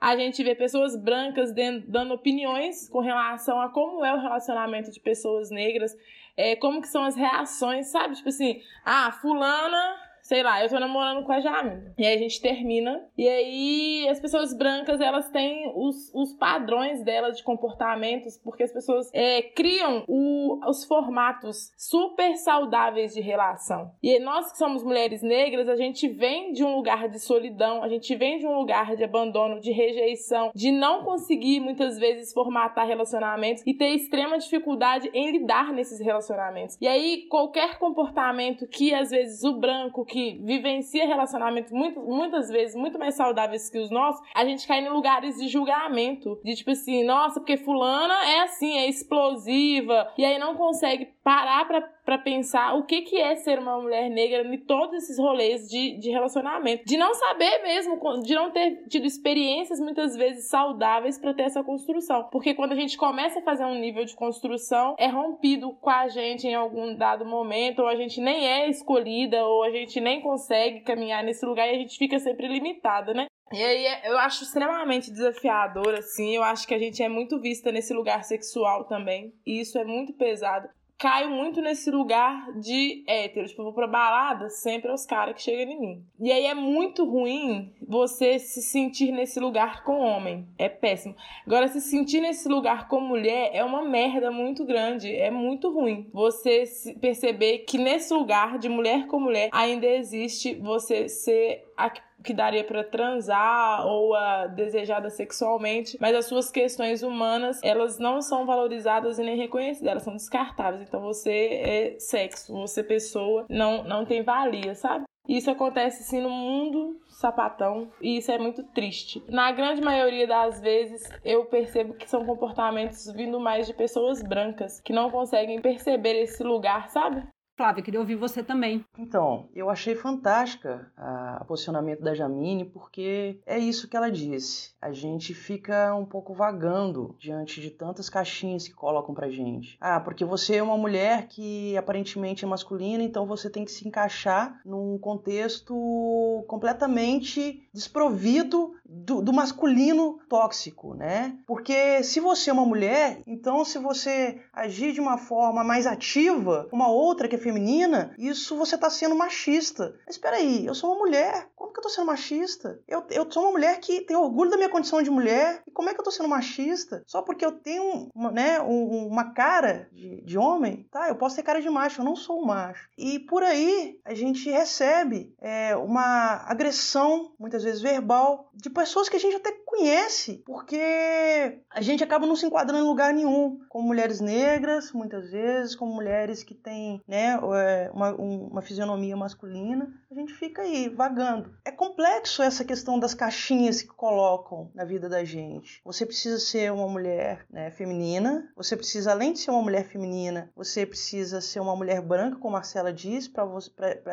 [0.00, 1.52] A gente vê pessoas brancas
[1.86, 5.96] dando opiniões com relação a como é o relacionamento de pessoas negras,
[6.36, 8.14] é, como que são as reações, sabe?
[8.14, 11.84] Tipo assim, ah, fulana sei lá, eu tô namorando com a Jamie.
[11.96, 13.00] E aí a gente termina.
[13.16, 18.72] E aí as pessoas brancas, elas têm os, os padrões delas de comportamentos, porque as
[18.72, 23.92] pessoas é, criam o, os formatos super saudáveis de relação.
[24.02, 27.88] E nós que somos mulheres negras, a gente vem de um lugar de solidão, a
[27.88, 32.84] gente vem de um lugar de abandono, de rejeição, de não conseguir muitas vezes formatar
[32.84, 36.76] relacionamentos e ter extrema dificuldade em lidar nesses relacionamentos.
[36.80, 42.48] E aí qualquer comportamento que às vezes o branco, que que vivencia relacionamentos muito, muitas
[42.48, 46.40] vezes muito mais saudáveis que os nossos, a gente cai em lugares de julgamento.
[46.42, 50.10] De tipo assim, nossa, porque fulana é assim, é explosiva.
[50.16, 54.08] E aí não consegue parar pra, pra pensar o que, que é ser uma mulher
[54.08, 56.84] negra em todos esses rolês de, de relacionamento.
[56.86, 61.64] De não saber mesmo, de não ter tido experiências muitas vezes saudáveis para ter essa
[61.64, 62.28] construção.
[62.30, 66.06] Porque quando a gente começa a fazer um nível de construção, é rompido com a
[66.06, 70.20] gente em algum dado momento, ou a gente nem é escolhida, ou a gente nem
[70.20, 73.26] consegue caminhar nesse lugar e a gente fica sempre limitada, né?
[73.52, 76.34] E aí é, eu acho extremamente desafiador, assim.
[76.34, 79.32] Eu acho que a gente é muito vista nesse lugar sexual também.
[79.46, 80.68] E isso é muito pesado.
[80.98, 83.46] Caio muito nesse lugar de hétero.
[83.46, 86.04] Tipo, eu vou pra balada, sempre é os caras que chegam em mim.
[86.18, 90.48] E aí é muito ruim você se sentir nesse lugar com homem.
[90.56, 91.14] É péssimo.
[91.46, 95.14] Agora, se sentir nesse lugar com mulher é uma merda muito grande.
[95.14, 96.08] É muito ruim.
[96.14, 96.64] Você
[96.98, 102.00] perceber que nesse lugar de mulher com mulher ainda existe você ser a que
[102.34, 108.44] daria para transar ou a desejada sexualmente, mas as suas questões humanas, elas não são
[108.44, 110.82] valorizadas e nem reconhecidas, elas são descartáveis.
[110.82, 115.04] Então você é sexo, você pessoa, não não tem valia, sabe?
[115.28, 119.22] Isso acontece sim no mundo sapatão e isso é muito triste.
[119.28, 124.80] Na grande maioria das vezes eu percebo que são comportamentos vindo mais de pessoas brancas
[124.80, 127.26] que não conseguem perceber esse lugar, sabe?
[127.56, 128.84] Flávia, queria ouvir você também.
[128.98, 130.92] Então, eu achei fantástica
[131.40, 134.72] o posicionamento da Jamine, porque é isso que ela disse.
[134.80, 139.78] A gente fica um pouco vagando diante de tantas caixinhas que colocam pra gente.
[139.80, 143.88] Ah, porque você é uma mulher que aparentemente é masculina, então você tem que se
[143.88, 151.38] encaixar num contexto completamente desprovido do, do masculino tóxico, né?
[151.46, 156.68] Porque se você é uma mulher, então se você agir de uma forma mais ativa,
[156.70, 159.94] uma outra que é feminina, isso você tá sendo machista.
[160.04, 161.48] Mas espera aí, eu sou uma mulher.
[161.54, 162.80] Como que eu tô sendo machista?
[162.88, 165.62] Eu, eu sou uma mulher que tem orgulho da minha condição de mulher.
[165.64, 167.04] E como é que eu tô sendo machista?
[167.06, 171.08] Só porque eu tenho uma, né, uma cara de, de homem, tá?
[171.08, 172.88] Eu posso ter cara de macho, eu não sou um macho.
[172.98, 179.16] E por aí a gente recebe é, uma agressão, muitas vezes verbal, de pessoas que
[179.16, 183.86] a gente até conhece, porque a gente acaba não se enquadrando em lugar nenhum, como
[183.86, 190.34] mulheres negras, muitas vezes, como mulheres que têm né, é, uma, uma fisionomia masculina, gente
[190.34, 191.54] fica aí vagando.
[191.64, 195.80] é complexo essa questão das caixinhas que colocam na vida da gente.
[195.84, 200.50] Você precisa ser uma mulher né, feminina, você precisa, além de ser uma mulher feminina,
[200.56, 203.44] você precisa ser uma mulher branca, como Marcela diz, para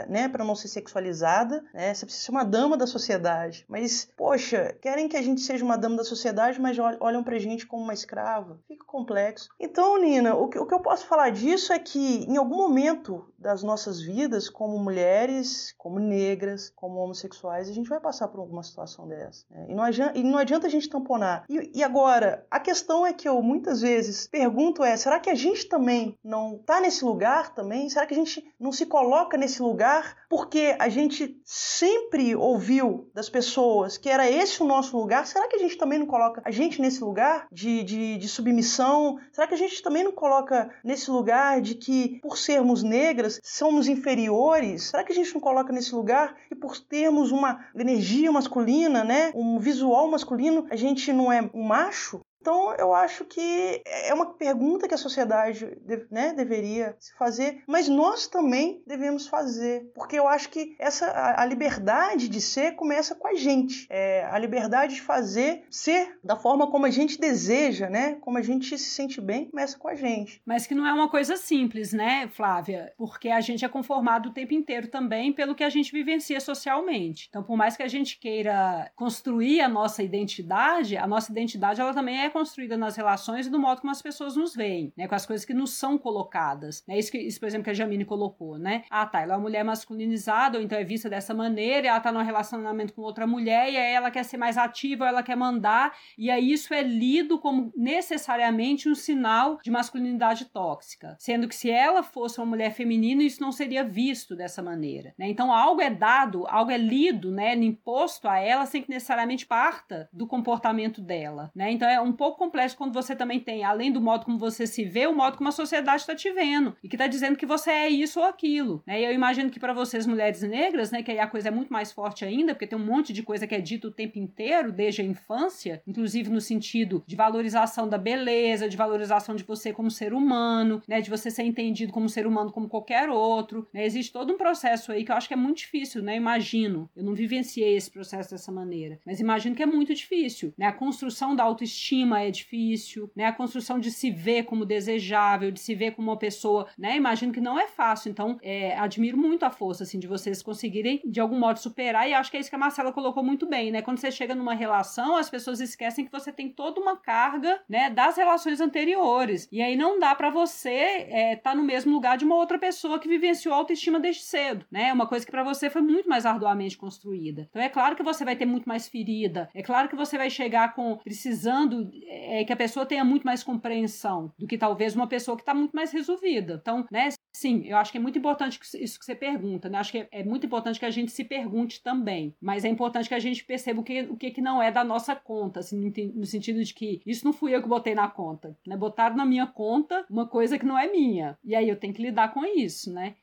[0.10, 1.94] né, não ser sexualizada, né?
[1.94, 3.66] Você precisa ser uma dama da sociedade.
[3.68, 7.66] Mas, poxa, querem que a gente seja uma dama da sociedade, mas olham pra gente
[7.66, 8.60] como uma escrava.
[8.68, 9.50] Fica complexo.
[9.60, 13.26] Então, Nina, o que, o que eu posso falar disso é que em algum momento
[13.38, 18.64] das nossas vidas, como mulheres, como negras, como homossexuais, a gente vai passar por alguma
[18.64, 19.46] situação dessa.
[19.50, 19.68] Né?
[19.70, 21.46] E, não adianta, e não adianta a gente tamponar.
[21.50, 25.36] E, e, agora, a questão é que eu muitas vezes pergunto é, será que a
[25.36, 27.90] gente também não está nesse lugar também?
[27.90, 33.30] Será que a gente não se coloca nesse lugar porque a gente sempre ouviu das
[33.30, 35.28] pessoas que era esse o nosso lugar?
[35.28, 39.20] Será que a gente também não coloca a gente nesse lugar de, de, de submissão?
[39.32, 43.88] Será que a gente também não coloca nesse lugar de que, por sermos negras, somos
[43.88, 44.90] inferiores?
[44.90, 49.32] Será que a gente não coloca nesse lugar que por termos uma energia masculina, né,
[49.36, 52.22] um visual masculino, a gente não é um macho?
[52.44, 55.78] Então, eu acho que é uma pergunta que a sociedade
[56.12, 61.46] né, deveria se fazer, mas nós também devemos fazer, porque eu acho que essa a,
[61.46, 66.70] liberdade de ser começa com a gente, é, a liberdade de fazer ser da forma
[66.70, 70.42] como a gente deseja, né, como a gente se sente bem, começa com a gente.
[70.46, 72.92] Mas que não é uma coisa simples, né, Flávia?
[72.98, 77.28] Porque a gente é conformado o tempo inteiro também pelo que a gente vivencia socialmente.
[77.30, 81.94] Então, por mais que a gente queira construir a nossa identidade, a nossa identidade ela
[81.94, 85.08] também é construída nas relações e no modo como as pessoas nos veem, né?
[85.08, 86.84] Com as coisas que nos são colocadas.
[86.88, 86.98] Né?
[86.98, 88.84] Isso, que, isso, por exemplo, que a Jamine colocou, né?
[88.90, 92.12] Ah, tá, ela é uma mulher masculinizada, ou então é vista dessa maneira, ela tá
[92.12, 95.96] num relacionamento com outra mulher, e aí ela quer ser mais ativa, ela quer mandar,
[96.18, 101.16] e aí isso é lido como necessariamente um sinal de masculinidade tóxica.
[101.20, 105.14] Sendo que se ela fosse uma mulher feminina, isso não seria visto dessa maneira.
[105.18, 105.30] Né?
[105.30, 107.54] Então algo é dado, algo é lido, né?
[107.56, 111.52] Imposto a ela sem que necessariamente parta do comportamento dela.
[111.56, 111.72] Né?
[111.72, 114.86] Então é um pouco complexo quando você também tem, além do modo como você se
[114.86, 117.70] vê, o modo como a sociedade está te vendo e que está dizendo que você
[117.70, 118.82] é isso ou aquilo.
[118.88, 119.02] Né?
[119.02, 121.74] E eu imagino que para vocês, mulheres negras, né, que aí a coisa é muito
[121.74, 124.72] mais forte ainda, porque tem um monte de coisa que é dito o tempo inteiro,
[124.72, 129.92] desde a infância, inclusive no sentido de valorização da beleza, de valorização de você como
[129.92, 133.68] ser humano, né, de você ser entendido como ser humano como qualquer outro.
[133.74, 133.86] Né?
[133.86, 136.16] Existe todo um processo aí que eu acho que é muito difícil, né?
[136.16, 136.90] Imagino.
[136.96, 140.54] Eu não vivenciei esse processo dessa maneira, mas imagino que é muito difícil.
[140.58, 140.68] Né?
[140.68, 143.26] A construção da autoestima é difícil, né?
[143.26, 146.96] A construção de se ver como desejável, de se ver como uma pessoa, né?
[146.96, 148.10] Imagino que não é fácil.
[148.10, 152.10] Então, é, admiro muito a força, assim, de vocês conseguirem, de algum modo, superar.
[152.10, 153.82] E acho que é isso que a Marcela colocou muito bem, né?
[153.82, 157.90] Quando você chega numa relação, as pessoas esquecem que você tem toda uma carga, né?
[157.90, 159.48] Das relações anteriores.
[159.52, 162.58] E aí não dá para você estar é, tá no mesmo lugar de uma outra
[162.58, 164.92] pessoa que vivenciou autoestima desde cedo, né?
[164.92, 167.48] Uma coisa que para você foi muito mais arduamente construída.
[167.50, 169.50] Então, é claro que você vai ter muito mais ferida.
[169.54, 173.44] É claro que você vai chegar com precisando é que a pessoa tenha muito mais
[173.44, 176.60] compreensão do que talvez uma pessoa que está muito mais resolvida.
[176.62, 179.78] Então, né, sim, eu acho que é muito importante isso que você pergunta, né?
[179.78, 183.16] Acho que é, muito importante que a gente se pergunte também, mas é importante que
[183.16, 186.26] a gente perceba o que, o que, que não é da nossa conta, assim, no
[186.26, 188.78] sentido de que isso não fui eu que botei na conta, né?
[188.78, 192.02] Botaram na minha conta uma coisa que não é minha, e aí eu tenho que
[192.02, 193.16] lidar com isso, né?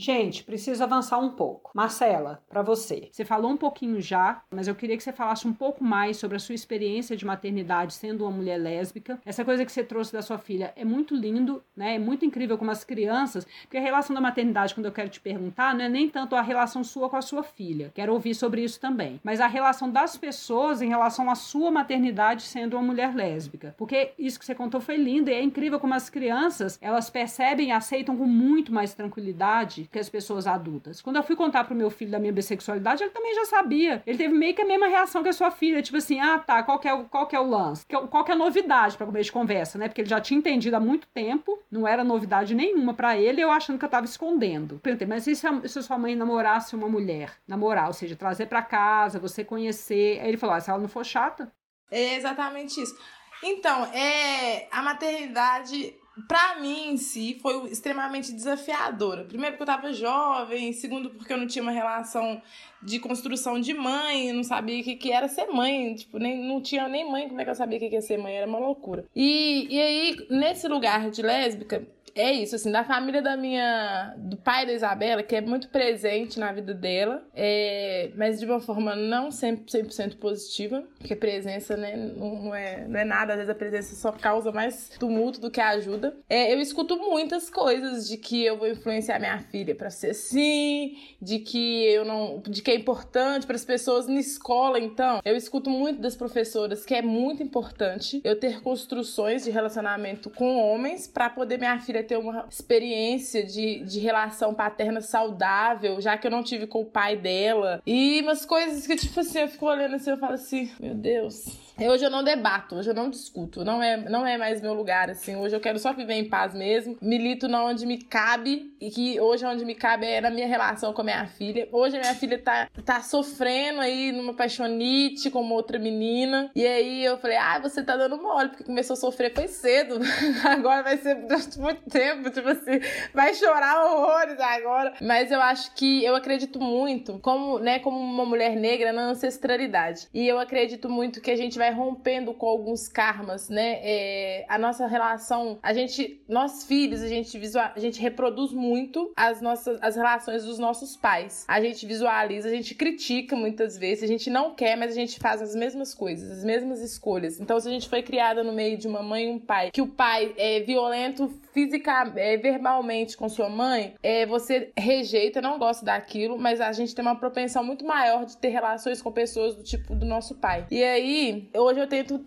[0.00, 1.70] Gente, preciso avançar um pouco.
[1.74, 3.10] Marcela, para você.
[3.12, 6.38] Você falou um pouquinho já, mas eu queria que você falasse um pouco mais sobre
[6.38, 9.20] a sua experiência de maternidade sendo uma mulher lésbica.
[9.26, 11.96] Essa coisa que você trouxe da sua filha é muito lindo, né?
[11.96, 15.20] É muito incrível como as crianças, porque a relação da maternidade, quando eu quero te
[15.20, 17.92] perguntar, não é nem tanto a relação sua com a sua filha.
[17.94, 22.44] Quero ouvir sobre isso também, mas a relação das pessoas em relação à sua maternidade
[22.44, 23.74] sendo uma mulher lésbica.
[23.76, 27.68] Porque isso que você contou foi lindo e é incrível como as crianças, elas percebem
[27.68, 31.02] e aceitam com muito mais tranquilidade que as pessoas adultas.
[31.02, 34.02] Quando eu fui contar pro meu filho da minha bissexualidade, ele também já sabia.
[34.06, 36.62] Ele teve meio que a mesma reação que a sua filha, tipo assim, ah, tá,
[36.62, 37.84] qual que é o, qual que é o lance?
[37.86, 39.88] Qual que é a novidade para começo de conversa, né?
[39.88, 43.50] Porque ele já tinha entendido há muito tempo, não era novidade nenhuma para ele, eu
[43.50, 44.78] achando que eu tava escondendo.
[44.82, 47.32] Perguntei, mas e se, a, se a sua mãe namorasse uma mulher?
[47.46, 50.20] Namorar, ou seja, trazer para casa, você conhecer.
[50.20, 51.52] Aí ele falou, ah, se ela não for chata.
[51.90, 52.96] É exatamente isso.
[53.42, 55.94] Então, é, a maternidade
[56.26, 59.24] para mim em si foi extremamente desafiadora.
[59.24, 62.40] Primeiro porque eu tava jovem, segundo porque eu não tinha uma relação
[62.82, 66.62] de construção de mãe, não sabia o que, que era ser mãe, tipo, nem, não
[66.62, 68.46] tinha nem mãe, como é que eu sabia o que, que ia ser mãe, era
[68.46, 69.04] uma loucura.
[69.14, 74.14] E, e aí, nesse lugar de lésbica, é isso, assim, da família da minha.
[74.16, 78.60] do pai da Isabela, que é muito presente na vida dela, é, mas de uma
[78.60, 83.38] forma não sempre 100% positiva, porque presença, né, não, não, é, não é nada, às
[83.38, 86.16] vezes a presença só causa mais tumulto do que ajuda.
[86.28, 90.96] É, eu escuto muitas coisas de que eu vou influenciar minha filha para ser assim,
[91.20, 92.42] de que eu não.
[92.46, 95.20] de que é importante para as pessoas na escola, então.
[95.24, 100.56] Eu escuto muito das professoras que é muito importante eu ter construções de relacionamento com
[100.56, 106.26] homens para poder minha filha ter uma experiência de, de relação paterna saudável, já que
[106.26, 107.82] eu não tive com o pai dela.
[107.86, 111.69] E umas coisas que, tipo assim, eu fico olhando assim, eu falo assim, meu Deus.
[111.88, 115.08] Hoje eu não debato, hoje eu não discuto, não é, não é mais meu lugar,
[115.08, 115.36] assim.
[115.36, 116.96] Hoje eu quero só viver em paz mesmo.
[117.00, 120.92] Milito na onde me cabe, e que hoje onde me cabe é na minha relação
[120.92, 121.68] com a minha filha.
[121.72, 126.50] Hoje a minha filha tá, tá sofrendo aí numa paixonite com uma outra menina.
[126.54, 129.98] E aí eu falei, ah, você tá dando mole, porque começou a sofrer foi cedo.
[130.44, 132.80] Agora vai ser durante muito tempo, tipo assim,
[133.14, 134.94] vai chorar horrores agora.
[135.00, 140.08] Mas eu acho que eu acredito muito, como, né, como uma mulher negra na ancestralidade.
[140.12, 143.80] E eu acredito muito que a gente vai rompendo com alguns karmas, né?
[143.82, 149.12] É, a nossa relação, a gente, nós filhos, a gente visual, a gente reproduz muito
[149.16, 151.44] as nossas as relações dos nossos pais.
[151.48, 155.18] A gente visualiza, a gente critica muitas vezes, a gente não quer, mas a gente
[155.18, 157.40] faz as mesmas coisas, as mesmas escolhas.
[157.40, 159.82] Então, se a gente foi criada no meio de uma mãe e um pai, que
[159.82, 165.84] o pai é violento física, é, verbalmente com sua mãe, é, você rejeita, não gosta
[165.84, 169.62] daquilo, mas a gente tem uma propensão muito maior de ter relações com pessoas do
[169.62, 170.66] tipo do nosso pai.
[170.70, 172.24] E aí, hoje eu tento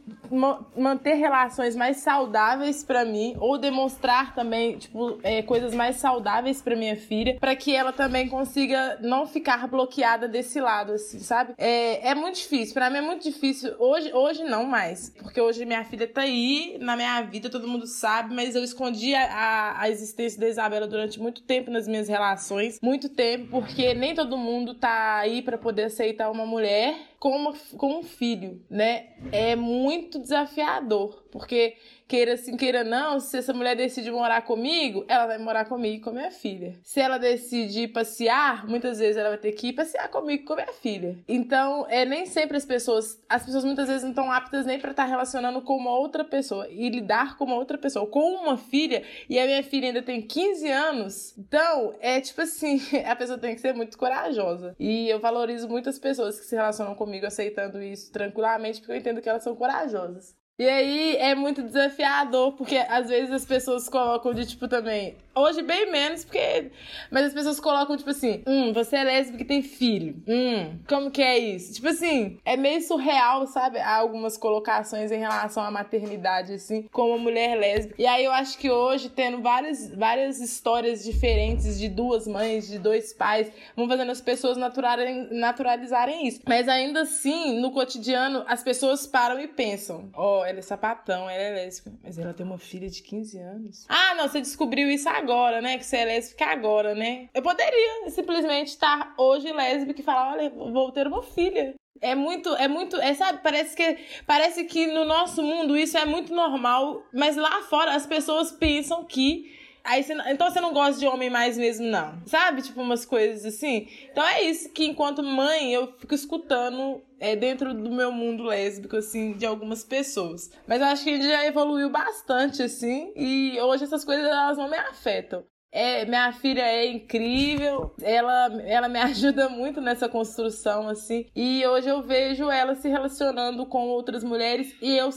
[0.75, 6.75] manter relações mais saudáveis para mim, ou demonstrar também, tipo, é, coisas mais saudáveis para
[6.75, 11.53] minha filha, para que ela também consiga não ficar bloqueada desse lado, assim, sabe?
[11.57, 13.73] É, é muito difícil, para mim é muito difícil.
[13.79, 17.85] Hoje, hoje não mais, porque hoje minha filha tá aí na minha vida, todo mundo
[17.85, 22.07] sabe, mas eu escondi a, a, a existência da Isabela durante muito tempo nas minhas
[22.07, 27.35] relações, muito tempo, porque nem todo mundo tá aí para poder aceitar uma mulher com,
[27.35, 29.07] uma, com um filho, né?
[29.31, 31.75] É muito desafiador, porque
[32.07, 35.99] queira sim, queira não, se essa mulher decide morar comigo, ela vai morar comigo e
[35.99, 36.79] com a minha filha.
[36.83, 40.53] Se ela decide passear, muitas vezes ela vai ter que ir passear comigo e com
[40.53, 41.17] a minha filha.
[41.27, 44.91] Então, é nem sempre as pessoas, as pessoas muitas vezes não estão aptas nem para
[44.91, 49.03] estar relacionando com uma outra pessoa e lidar com uma outra pessoa, com uma filha,
[49.29, 51.37] e a minha filha ainda tem 15 anos.
[51.37, 54.75] Então, é tipo assim, a pessoa tem que ser muito corajosa.
[54.79, 59.21] E eu valorizo muitas pessoas que se relacionam comigo aceitando isso tranquilamente, porque eu entendo
[59.21, 60.35] que elas são corajosas.
[60.59, 65.17] E aí é muito desafiador, porque às vezes as pessoas colocam de tipo também.
[65.35, 66.69] Hoje bem menos, porque.
[67.09, 70.21] Mas as pessoas colocam, tipo assim, hum, você é lésbica e tem filho.
[70.27, 71.73] Hum, como que é isso?
[71.73, 73.79] Tipo assim, é meio surreal, sabe?
[73.79, 77.99] Há algumas colocações em relação à maternidade, assim, como mulher lésbica.
[77.99, 82.77] E aí eu acho que hoje, tendo várias, várias histórias diferentes de duas mães, de
[82.77, 86.41] dois pais, vão fazendo as pessoas naturalizarem isso.
[86.47, 90.41] Mas ainda assim, no cotidiano, as pessoas param e pensam, ó.
[90.41, 91.91] Oh, ela é sapatão, ela é lésbica.
[92.03, 93.85] Mas ela tem uma filha de 15 anos.
[93.89, 95.77] Ah, não, você descobriu isso agora, né?
[95.77, 97.29] Que você é lésbica agora, né?
[97.33, 101.73] Eu poderia simplesmente estar hoje lésbica e falar: olha, vou ter uma filha.
[102.01, 106.03] É muito, é muito, é, sabe, parece que parece que no nosso mundo isso é
[106.03, 110.97] muito normal, mas lá fora as pessoas pensam que Aí você, então você não gosta
[110.97, 112.21] de homem mais mesmo, não.
[112.25, 112.61] Sabe?
[112.61, 113.87] Tipo, umas coisas assim.
[114.09, 118.97] Então é isso que, enquanto mãe, eu fico escutando é, dentro do meu mundo lésbico,
[118.97, 120.51] assim, de algumas pessoas.
[120.67, 124.69] Mas eu acho que gente já evoluiu bastante, assim, e hoje essas coisas elas não
[124.69, 125.41] me afetam.
[125.71, 131.87] É, minha filha é incrível, ela, ela me ajuda muito nessa construção, assim, e hoje
[131.87, 135.09] eu vejo ela se relacionando com outras mulheres e eu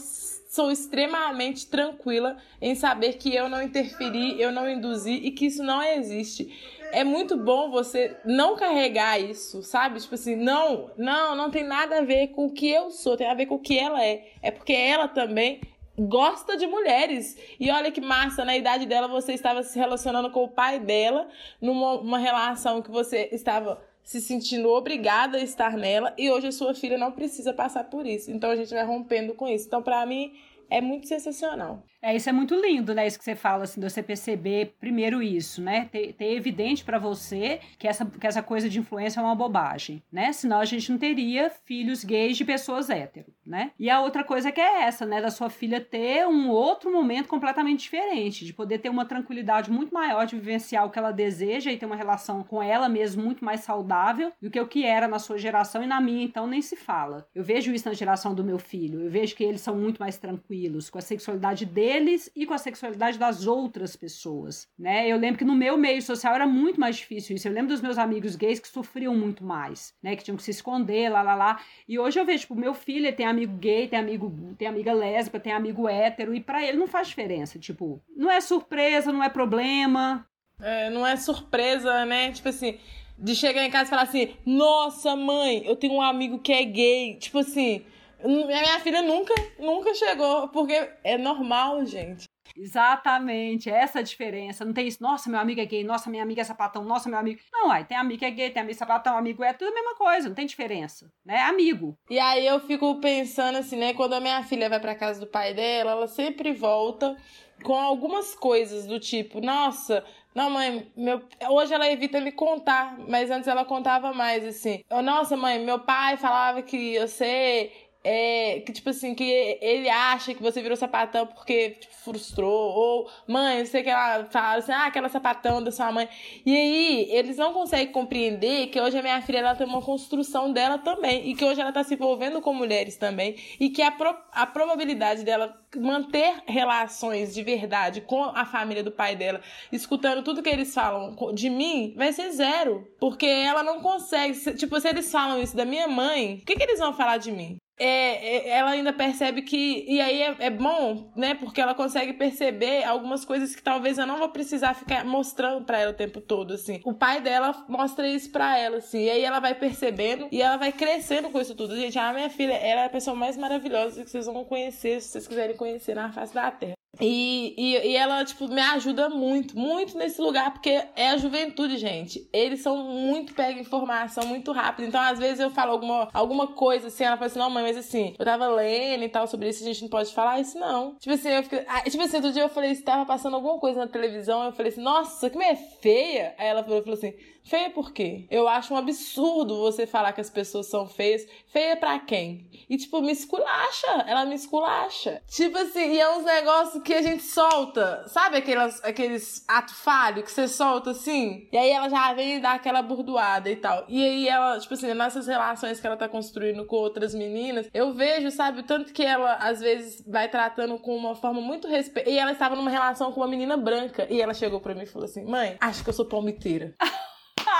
[0.49, 5.61] sou extremamente tranquila em saber que eu não interferi, eu não induzi e que isso
[5.61, 6.49] não existe.
[6.91, 9.99] É muito bom você não carregar isso, sabe?
[9.99, 13.29] Tipo assim, não, não, não tem nada a ver com o que eu sou, tem
[13.29, 14.31] a ver com o que ela é.
[14.41, 15.61] É porque ela também
[15.97, 17.37] gosta de mulheres.
[17.59, 21.27] E olha que massa, na idade dela você estava se relacionando com o pai dela,
[21.61, 26.73] numa relação que você estava se sentindo obrigada a estar nela e hoje a sua
[26.73, 28.31] filha não precisa passar por isso.
[28.31, 29.67] Então a gente vai rompendo com isso.
[29.67, 30.31] Então para mim
[30.69, 31.83] é muito sensacional.
[32.07, 33.05] É, isso é muito lindo, né?
[33.05, 35.89] Isso que você fala, assim, de você perceber primeiro isso, né?
[35.91, 40.01] Ter, ter evidente para você que essa, que essa coisa de influência é uma bobagem,
[40.09, 40.31] né?
[40.31, 43.71] Senão a gente não teria filhos gays de pessoas hétero, né?
[43.77, 47.27] E a outra coisa que é essa, né, da sua filha ter um outro momento
[47.27, 51.73] completamente diferente, de poder ter uma tranquilidade muito maior de vivenciar o que ela deseja
[51.73, 55.09] e ter uma relação com ela mesmo muito mais saudável do que o que era
[55.09, 57.27] na sua geração e na minha, então nem se fala.
[57.35, 59.01] Eu vejo isso na geração do meu filho.
[59.01, 61.65] Eu vejo que eles são muito mais tranquilos com a sexualidade
[61.97, 65.07] deles e com a sexualidade das outras pessoas, né?
[65.07, 67.47] Eu lembro que no meu meio social era muito mais difícil isso.
[67.47, 70.15] Eu lembro dos meus amigos gays que sofriam muito mais, né?
[70.15, 71.61] Que tinham que se esconder, lá, lá, lá.
[71.87, 75.39] E hoje eu vejo, tipo, meu filho tem amigo gay, tem amigo, tem amiga lésbica,
[75.39, 77.57] tem amigo hétero, e para ele não faz diferença.
[77.57, 80.27] Tipo, não é surpresa, não é problema.
[80.59, 82.31] É, não é surpresa, né?
[82.31, 82.77] Tipo assim,
[83.17, 86.63] de chegar em casa e falar assim: Nossa, mãe, eu tenho um amigo que é
[86.63, 87.15] gay.
[87.15, 87.83] Tipo assim,
[88.25, 92.27] minha filha nunca, nunca chegou, porque é normal, gente.
[92.55, 94.65] Exatamente, essa é a diferença.
[94.65, 97.19] Não tem isso, nossa, meu amigo é gay, nossa, minha amiga é sapatão, nossa, meu
[97.19, 97.39] amigo.
[97.51, 99.95] Não, aí tem amigo que é gay, tem amigo sapatão, amigo é tudo a mesma
[99.95, 101.35] coisa, não tem diferença, né?
[101.37, 101.95] É amigo.
[102.09, 103.93] E aí eu fico pensando assim, né?
[103.93, 107.15] Quando a minha filha vai pra casa do pai dela, ela sempre volta
[107.63, 110.03] com algumas coisas do tipo, nossa,
[110.37, 111.23] não, mãe, meu...
[111.49, 114.83] hoje ela evita me contar, mas antes ela contava mais, assim.
[115.03, 117.71] Nossa, mãe, meu pai falava que você
[118.09, 122.49] é, que, tipo assim, que ele acha que você virou sapatão porque tipo, frustrou.
[122.49, 126.07] Ou, mãe, sei que ela fala assim, ah, aquela sapatão da sua mãe.
[126.45, 130.53] E aí, eles não conseguem compreender que hoje a minha filha ela tem uma construção
[130.53, 131.29] dela também.
[131.29, 133.35] E que hoje ela tá se envolvendo com mulheres também.
[133.59, 138.91] E que a, pro, a probabilidade dela manter relações de verdade com a família do
[138.91, 142.87] pai dela, escutando tudo que eles falam de mim, vai ser zero.
[143.01, 144.55] Porque ela não consegue.
[144.55, 147.33] Tipo, se eles falam isso da minha mãe, o que, que eles vão falar de
[147.33, 147.57] mim?
[147.79, 149.85] É, é, ela ainda percebe que.
[149.87, 151.35] E aí é, é, bom, né?
[151.35, 155.79] Porque ela consegue perceber algumas coisas que talvez eu não vou precisar ficar mostrando para
[155.79, 156.81] ela o tempo todo, assim.
[156.83, 159.03] O pai dela mostra isso pra ela, assim.
[159.03, 161.75] E aí ela vai percebendo e ela vai crescendo com isso tudo.
[161.75, 165.09] Gente, a minha filha, ela é a pessoa mais maravilhosa que vocês vão conhecer, se
[165.09, 166.77] vocês quiserem conhecer na face da terra.
[166.99, 171.77] E, e, e, ela, tipo, me ajuda muito, muito nesse lugar, porque é a juventude,
[171.77, 172.27] gente.
[172.33, 174.87] Eles são muito pega informação muito rápido.
[174.87, 177.77] Então, às vezes, eu falo alguma, alguma coisa assim, ela fala assim, não, mãe, mas
[177.77, 180.95] assim, eu tava lendo e tal sobre isso, a gente não pode falar isso, não.
[180.95, 181.63] Tipo assim, eu fiquei.
[181.67, 184.71] Ah, tipo assim, outro dia eu falei, estava passando alguma coisa na televisão, eu falei
[184.71, 186.35] assim, nossa, que mulher feia.
[186.37, 187.13] Aí ela falou, falou assim
[187.47, 188.25] Feia por quê?
[188.29, 191.25] Eu acho um absurdo você falar que as pessoas são feias.
[191.47, 192.49] Feia pra quem?
[192.69, 194.03] E, tipo, me esculacha.
[194.05, 195.21] Ela me esculacha.
[195.27, 198.05] Tipo assim, e é uns negócios que a gente solta.
[198.09, 201.47] Sabe aqueles ato falho que você solta assim?
[201.49, 203.85] E aí ela já vem dar aquela burdoada e tal.
[203.87, 207.93] E aí ela, tipo assim, nessas relações que ela tá construindo com outras meninas, eu
[207.93, 212.09] vejo, sabe, o tanto que ela, às vezes, vai tratando com uma forma muito respeito.
[212.09, 214.05] E ela estava numa relação com uma menina branca.
[214.09, 216.75] E ela chegou pra mim e falou assim: mãe, acho que eu sou palmiteira.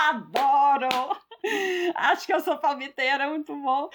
[0.08, 0.88] Adoro!
[1.94, 3.90] Acho que eu sou palmiteira, muito bom.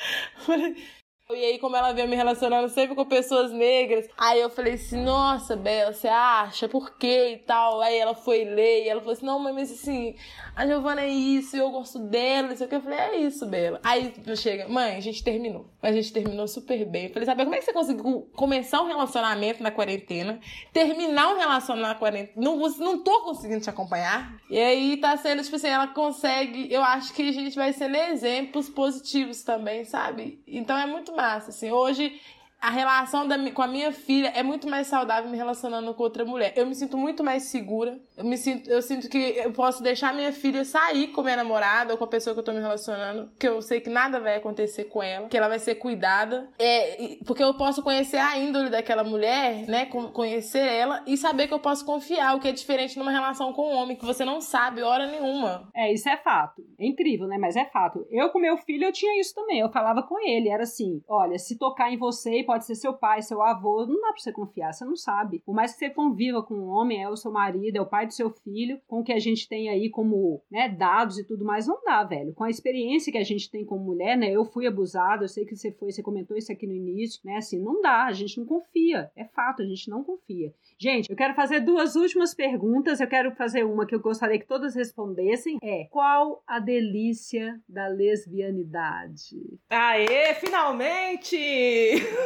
[1.32, 5.02] E aí, como ela veio me relacionando sempre com pessoas negras, aí eu falei assim,
[5.02, 6.68] nossa, Bela, você acha?
[6.68, 7.36] Por quê?
[7.36, 7.80] E tal.
[7.80, 10.16] Aí ela foi ler e ela falou assim, não, mas assim,
[10.54, 12.76] a Giovana é isso, eu gosto dela, não sei o que.
[12.76, 13.80] Eu falei, é isso, Bela.
[13.84, 15.70] Aí chega, mãe, a gente terminou.
[15.82, 17.06] A gente terminou super bem.
[17.06, 20.42] Eu falei, sabe, como é que você conseguiu começar um relacionamento na quarentena,
[20.74, 22.34] terminar um relacionamento na quarentena?
[22.36, 24.38] Não, não tô conseguindo te acompanhar.
[24.50, 27.96] E aí tá sendo, tipo assim, ela consegue, eu acho que a gente vai sendo
[27.96, 30.44] exemplos positivos também, sabe?
[30.46, 31.72] Então é muito massa, assim.
[31.72, 32.20] Hoje
[32.64, 36.24] a relação da, com a minha filha é muito mais saudável me relacionando com outra
[36.24, 36.54] mulher.
[36.56, 38.00] Eu me sinto muito mais segura.
[38.16, 41.92] Eu me sinto, eu sinto que eu posso deixar minha filha sair com minha namorada
[41.92, 44.38] ou com a pessoa que eu tô me relacionando, que eu sei que nada vai
[44.38, 46.50] acontecer com ela, que ela vai ser cuidada.
[46.58, 49.86] É, porque eu posso conhecer a índole daquela mulher, né?
[50.14, 53.74] Conhecer ela e saber que eu posso confiar, o que é diferente numa relação com
[53.74, 55.68] um homem que você não sabe hora nenhuma.
[55.76, 56.62] É, isso é fato.
[56.80, 57.38] É incrível, né?
[57.38, 58.08] Mas é fato.
[58.10, 59.60] Eu com meu filho eu tinha isso também.
[59.60, 62.94] Eu falava com ele, era assim: "Olha, se tocar em você e pode ser seu
[62.94, 65.42] pai, seu avô, não dá pra você confiar, você não sabe.
[65.44, 68.06] Por mais que você conviva com um homem, é o seu marido, é o pai
[68.06, 71.44] do seu filho, com o que a gente tem aí como, né, dados e tudo
[71.44, 72.32] mais, não dá, velho.
[72.36, 75.46] Com a experiência que a gente tem como mulher, né, eu fui abusada, eu sei
[75.46, 78.38] que você foi, você comentou isso aqui no início, né, assim, não dá, a gente
[78.38, 80.54] não confia, é fato, a gente não confia.
[80.84, 84.46] Gente, eu quero fazer duas últimas perguntas, eu quero fazer uma que eu gostaria que
[84.46, 89.38] todas respondessem, é, qual a delícia da lesbianidade?
[89.70, 91.38] Aê, finalmente!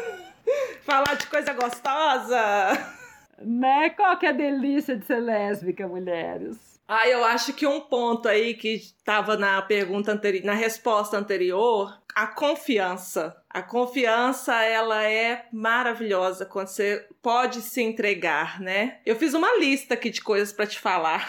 [0.81, 2.95] Falar de coisa gostosa.
[3.39, 3.91] Né?
[3.91, 6.57] Qual que é a delícia de ser lésbica, mulheres?
[6.87, 12.01] Ah, eu acho que um ponto aí que estava na pergunta anterior, na resposta anterior,
[12.15, 13.35] a confiança.
[13.49, 18.99] A confiança, ela é maravilhosa quando você pode se entregar, né?
[19.05, 21.27] Eu fiz uma lista aqui de coisas para te falar.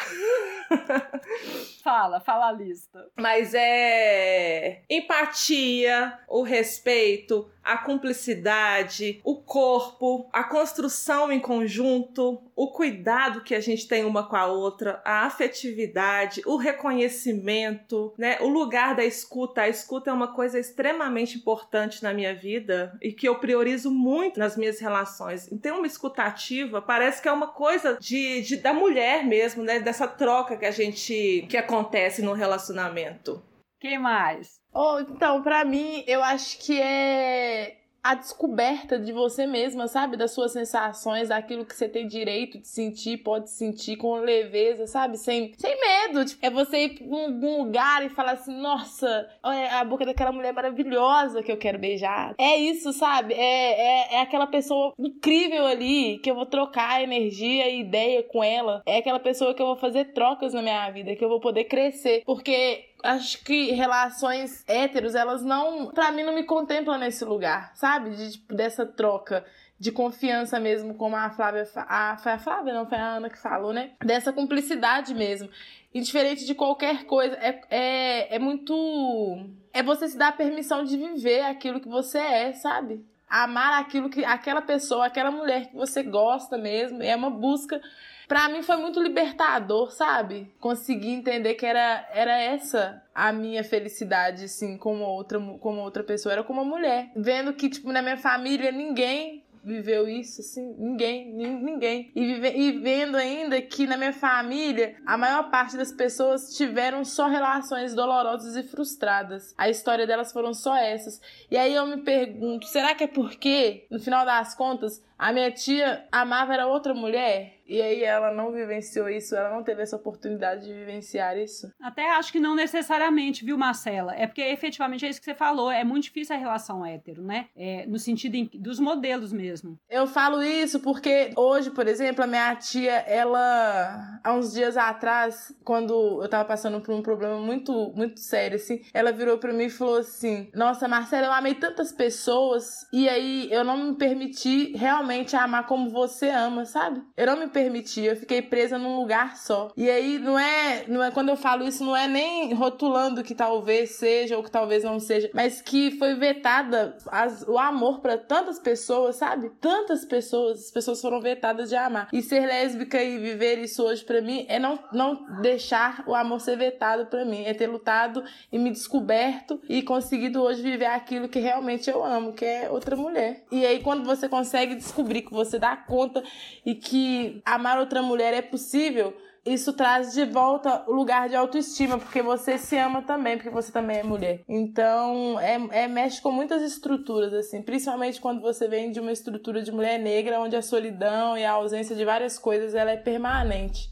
[1.82, 3.06] Fala, fala a lista.
[3.16, 13.42] Mas é empatia, o respeito, a cumplicidade, o corpo, a construção em conjunto, o cuidado
[13.42, 18.38] que a gente tem uma com a outra, a afetividade, o reconhecimento, né?
[18.40, 19.62] O lugar da escuta.
[19.62, 24.40] A escuta é uma coisa extremamente importante na minha vida e que eu priorizo muito
[24.40, 25.50] nas minhas relações.
[25.52, 29.78] Então, uma escutativa parece que é uma coisa de, de da mulher mesmo, né?
[29.78, 33.42] Dessa troca que a gente que acontece no relacionamento.
[33.80, 34.58] Quem mais?
[34.74, 40.16] Oh, então, para mim, eu acho que é a descoberta de você mesma, sabe?
[40.16, 45.18] Das suas sensações, daquilo que você tem direito de sentir, pode sentir com leveza, sabe?
[45.18, 46.24] Sem, sem medo.
[46.24, 50.32] Tipo, é você ir pra um, lugar e falar assim: nossa, olha a boca daquela
[50.32, 52.34] mulher maravilhosa que eu quero beijar.
[52.38, 53.34] É isso, sabe?
[53.34, 58.42] É, é, é aquela pessoa incrível ali que eu vou trocar energia e ideia com
[58.42, 58.82] ela.
[58.86, 61.64] É aquela pessoa que eu vou fazer trocas na minha vida, que eu vou poder
[61.64, 62.22] crescer.
[62.24, 68.10] Porque acho que relações héteros, elas não, para mim não me contemplam nesse lugar, sabe?
[68.10, 69.44] De tipo, dessa troca
[69.78, 73.38] de confiança mesmo, como a Flávia, a, foi a Flávia, não foi a Ana que
[73.38, 73.92] falou, né?
[74.04, 75.48] Dessa cumplicidade mesmo.
[75.94, 79.46] E diferente de qualquer coisa, é, é, é muito.
[79.72, 83.04] É você se dar a permissão de viver aquilo que você é, sabe?
[83.28, 84.24] Amar aquilo que.
[84.24, 87.02] aquela pessoa, aquela mulher que você gosta mesmo.
[87.02, 87.80] É uma busca
[88.28, 90.52] Pra mim foi muito libertador, sabe?
[90.60, 96.34] Conseguir entender que era, era essa a minha felicidade, assim, como outra, como outra pessoa,
[96.34, 97.10] era como uma mulher.
[97.16, 102.10] Vendo que, tipo, na minha família ninguém viveu isso, assim, ninguém, ninguém.
[102.14, 107.04] E, vive, e vendo ainda que na minha família, a maior parte das pessoas tiveram
[107.04, 109.54] só relações dolorosas e frustradas.
[109.58, 111.20] A história delas foram só essas.
[111.50, 115.50] E aí eu me pergunto, será que é porque, no final das contas, a minha
[115.50, 117.58] tia amava era outra mulher?
[117.66, 121.70] E aí ela não vivenciou isso, ela não teve essa oportunidade de vivenciar isso?
[121.82, 124.14] Até acho que não necessariamente, viu, Marcela?
[124.14, 127.48] É porque efetivamente é isso que você falou, é muito difícil a relação hétero, né?
[127.54, 129.78] É, no sentido em, dos modelos mesmo.
[129.90, 135.54] Eu falo isso porque hoje, por exemplo, a minha tia, ela, há uns dias atrás,
[135.62, 139.64] quando eu tava passando por um problema muito, muito sério, assim, ela virou pra mim
[139.64, 144.72] e falou assim: Nossa, Marcela, eu amei tantas pessoas e aí eu não me permiti
[144.74, 147.02] realmente amar como você ama, sabe?
[147.16, 149.70] Eu não me permitia, eu fiquei presa num lugar só.
[149.76, 153.34] E aí não é, não é quando eu falo isso, não é nem rotulando que
[153.34, 158.16] talvez seja ou que talvez não seja, mas que foi vetada as, o amor para
[158.16, 159.50] tantas pessoas, sabe?
[159.60, 162.08] Tantas pessoas, as pessoas foram vetadas de amar.
[162.12, 166.40] E ser lésbica e viver isso hoje para mim é não, não deixar o amor
[166.40, 171.28] ser vetado para mim, é ter lutado e me descoberto e conseguido hoje viver aquilo
[171.28, 173.44] que realmente eu amo, que é outra mulher.
[173.50, 176.22] E aí quando você consegue descobrir que você dá conta
[176.64, 181.98] e que amar outra mulher é possível, isso traz de volta o lugar de autoestima,
[181.98, 184.42] porque você se ama também, porque você também é mulher.
[184.48, 189.62] Então, é, é, mexe com muitas estruturas, assim, principalmente quando você vem de uma estrutura
[189.62, 193.88] de mulher negra, onde a solidão e a ausência de várias coisas ela é permanente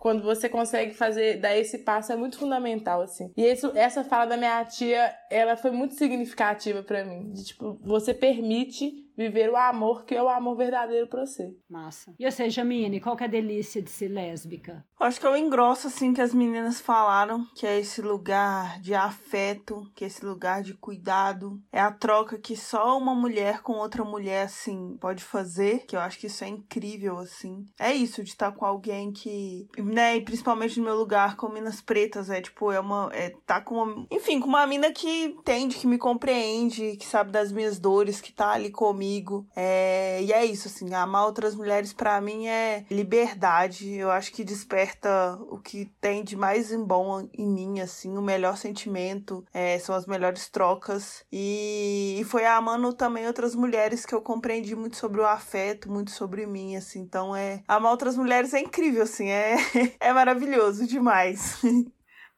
[0.00, 3.30] quando você consegue fazer, dar esse passo é muito fundamental, assim.
[3.36, 7.30] E esse, essa fala da minha tia, ela foi muito significativa para mim.
[7.32, 11.54] De, tipo, você permite viver o amor que é o amor verdadeiro pra você.
[11.68, 12.14] Massa.
[12.18, 14.84] E você, Jamine, qual que é a delícia de ser lésbica?
[14.98, 19.90] Acho que eu engrosso, assim, que as meninas falaram, que é esse lugar de afeto,
[19.94, 21.58] que é esse lugar de cuidado.
[21.72, 26.00] É a troca que só uma mulher com outra mulher, assim, pode fazer, que eu
[26.00, 27.64] acho que isso é incrível, assim.
[27.78, 31.80] É isso, de estar com alguém que, né, e principalmente no meu lugar, com Minas
[31.80, 35.76] Pretas, é tipo, é uma, é tá com uma, enfim, com uma mina que entende,
[35.76, 39.46] que me compreende, que sabe das minhas dores, que tá ali comigo comigo.
[39.56, 43.94] É, e é isso, assim, amar outras mulheres para mim é liberdade.
[43.94, 48.22] Eu acho que desperta o que tem de mais em bom em mim, assim, o
[48.22, 51.24] melhor sentimento, é, são as melhores trocas.
[51.32, 56.10] E, e foi amando também outras mulheres que eu compreendi muito sobre o afeto, muito
[56.10, 57.00] sobre mim, assim.
[57.00, 57.62] Então é.
[57.66, 59.56] Amar outras mulheres é incrível, assim, é,
[59.98, 61.58] é maravilhoso demais.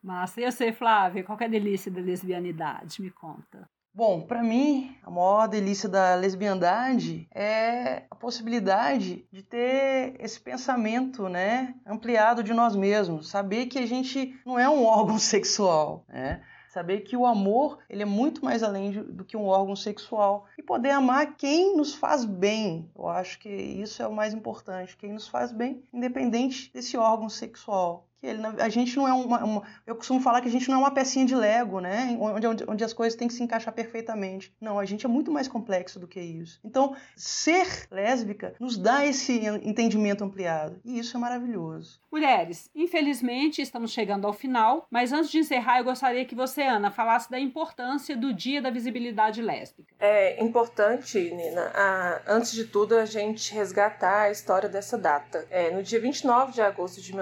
[0.02, 0.40] Massa.
[0.40, 3.00] E você, Flávia, qual é a delícia da lesbianidade?
[3.00, 3.68] Me conta.
[3.94, 11.28] Bom, para mim, a maior delícia da lesbiandade é a possibilidade de ter esse pensamento,
[11.28, 16.42] né, ampliado de nós mesmos, saber que a gente não é um órgão sexual, né?
[16.70, 20.46] Saber que o amor ele é muito mais além de, do que um órgão sexual
[20.56, 22.90] e poder amar quem nos faz bem.
[22.96, 27.28] Eu acho que isso é o mais importante, quem nos faz bem, independente desse órgão
[27.28, 30.76] sexual ele, a gente não é uma, uma, Eu costumo falar que a gente não
[30.76, 32.16] é uma pecinha de Lego, né?
[32.20, 34.54] Onde, onde, onde as coisas têm que se encaixar perfeitamente.
[34.60, 36.60] Não, a gente é muito mais complexo do que isso.
[36.64, 40.80] Então, ser lésbica nos dá esse entendimento ampliado.
[40.84, 42.00] E isso é maravilhoso.
[42.12, 46.90] Mulheres, infelizmente estamos chegando ao final, mas antes de encerrar, eu gostaria que você, Ana,
[46.90, 49.94] falasse da importância do Dia da Visibilidade Lésbica.
[49.98, 55.46] É importante, Nina, a, antes de tudo, a gente resgatar a história dessa data.
[55.50, 57.14] É, no dia 29 de agosto de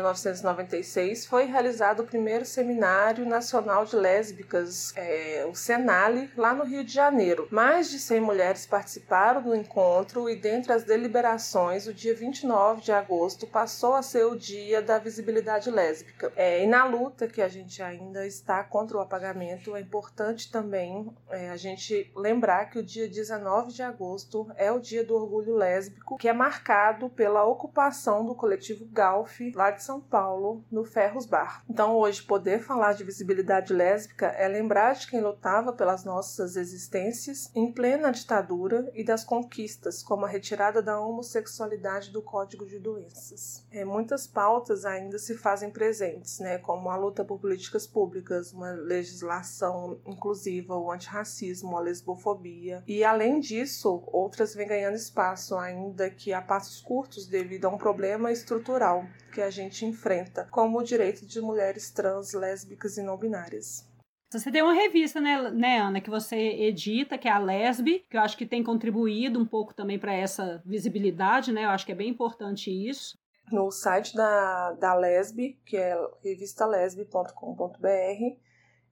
[0.90, 6.84] 1996, foi realizado o primeiro Seminário Nacional de Lésbicas, é, o Senale, lá no Rio
[6.84, 7.46] de Janeiro.
[7.50, 12.92] Mais de 100 mulheres participaram do encontro e, dentre as deliberações, o dia 29 de
[12.92, 16.32] agosto passou a ser o dia da visibilidade lésbica.
[16.34, 21.10] É, e na luta que a gente ainda está contra o apagamento, é importante também
[21.28, 25.54] é, a gente lembrar que o dia 19 de agosto é o dia do orgulho
[25.54, 31.26] lésbico, que é marcado pela ocupação do coletivo Galf, lá de São Paulo, no Ferros
[31.26, 31.62] Bar.
[31.68, 37.50] Então, hoje, poder falar de visibilidade lésbica é lembrar de quem lutava pelas nossas existências
[37.54, 43.66] em plena ditadura e das conquistas, como a retirada da homossexualidade do Código de Doenças.
[43.70, 48.72] É, muitas pautas ainda se fazem presentes, né, como a luta por políticas públicas, uma
[48.72, 52.82] legislação inclusiva, o antirracismo, a lesbofobia.
[52.86, 57.78] E além disso, outras vêm ganhando espaço, ainda que a passos curtos, devido a um
[57.78, 63.16] problema estrutural que a gente enfrenta, como o direito de mulheres trans, lésbicas e não
[63.16, 63.88] binárias.
[64.32, 68.16] Você tem uma revista, né, né, Ana, que você edita, que é a Lesbi, que
[68.16, 71.64] eu acho que tem contribuído um pouco também para essa visibilidade, né?
[71.64, 73.18] Eu acho que é bem importante isso.
[73.50, 78.38] No site da, da Lesbi, que é revistalesbi.com.br,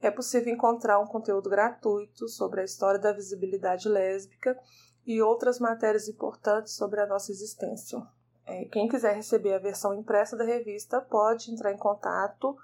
[0.00, 4.58] é possível encontrar um conteúdo gratuito sobre a história da visibilidade lésbica
[5.06, 8.04] e outras matérias importantes sobre a nossa existência.
[8.48, 12.56] É, quem quiser receber a versão impressa da revista pode entrar em contato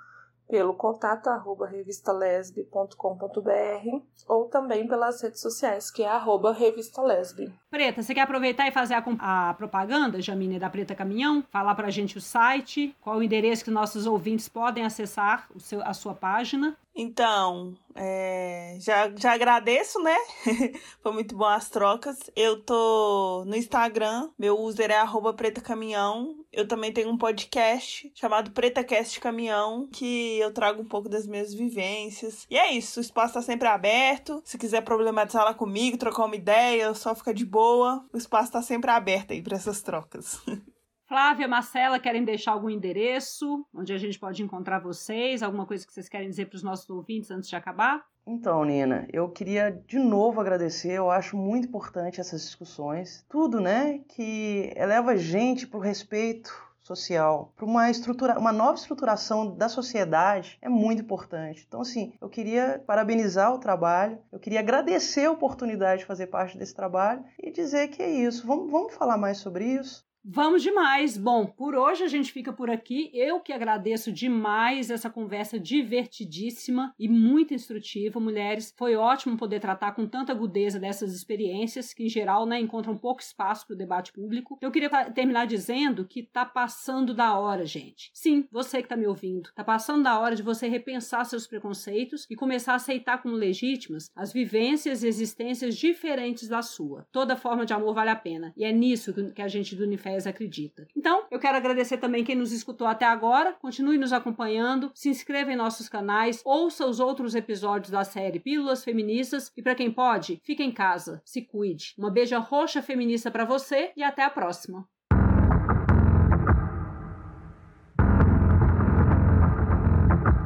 [0.49, 7.51] pelo contato arroba revistalesb.com.br ou também pelas redes sociais, que é arroba revistalesb.
[7.71, 11.43] Preta, você quer aproveitar e fazer a, a propaganda, Jamine, da Preta Caminhão?
[11.51, 15.95] Falar pra gente o site, qual o endereço que nossos ouvintes podem acessar seu, a
[15.95, 16.77] sua página.
[16.97, 20.17] Então, é, já, já agradeço, né?
[21.03, 22.19] Foi muito bom as trocas.
[22.37, 26.37] Eu tô no Instagram, meu user é arroba Preta Caminhão.
[26.53, 31.53] Eu também tenho um podcast chamado PretaCast Caminhão, que eu trago um pouco das minhas
[31.53, 32.47] vivências.
[32.49, 34.41] E é isso, o espaço tá sempre aberto.
[34.45, 38.05] Se quiser problematizar lá comigo, trocar uma ideia, só fica de boa.
[38.13, 40.41] O espaço tá sempre aberto aí para essas trocas.
[41.07, 45.43] Flávia, Marcela, querem deixar algum endereço onde a gente pode encontrar vocês?
[45.43, 48.05] Alguma coisa que vocês querem dizer para os nossos ouvintes antes de acabar?
[48.27, 50.93] Então, Nina, eu queria de novo agradecer.
[50.93, 53.25] Eu acho muito importante essas discussões.
[53.29, 56.51] Tudo, né, que eleva a gente para o respeito
[56.83, 61.65] social, para uma estrutura, uma nova estruturação da sociedade é muito importante.
[61.67, 66.57] Então, assim, eu queria parabenizar o trabalho, eu queria agradecer a oportunidade de fazer parte
[66.57, 68.47] desse trabalho e dizer que é isso.
[68.47, 70.05] Vamos, vamos falar mais sobre isso.
[70.27, 71.19] Vamos demais.
[71.19, 73.11] Bom, por hoje a gente fica por aqui.
[73.13, 78.73] Eu que agradeço demais essa conversa divertidíssima e muito instrutiva, mulheres.
[78.75, 83.21] Foi ótimo poder tratar com tanta agudeza dessas experiências que, em geral, né, encontram pouco
[83.21, 84.57] espaço para o debate público.
[84.63, 88.11] Eu queria terminar dizendo que tá passando da hora, gente.
[88.15, 89.51] Sim, você que tá me ouvindo.
[89.55, 94.11] Tá passando da hora de você repensar seus preconceitos e começar a aceitar como legítimas
[94.17, 97.07] as vivências e existências diferentes da sua.
[97.13, 98.55] Toda forma de amor vale a pena.
[98.57, 99.87] E é nisso que a gente do
[100.27, 100.87] Acredita.
[100.97, 103.53] Então, eu quero agradecer também quem nos escutou até agora.
[103.61, 108.85] Continue nos acompanhando, se inscreva em nossos canais, ouça os outros episódios da série Pílulas
[108.85, 111.95] Feministas e para quem pode, fique em casa, se cuide.
[111.99, 114.89] Uma beija roxa feminista para você e até a próxima.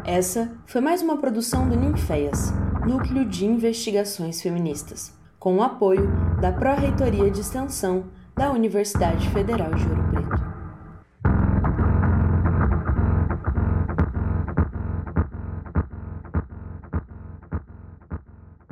[0.04, 2.50] Essa foi mais uma produção do Ninféias,
[2.86, 6.08] Núcleo de Investigações Feministas, com o apoio
[6.40, 10.17] da Pró-Reitoria de Extensão da Universidade Federal de Ouro.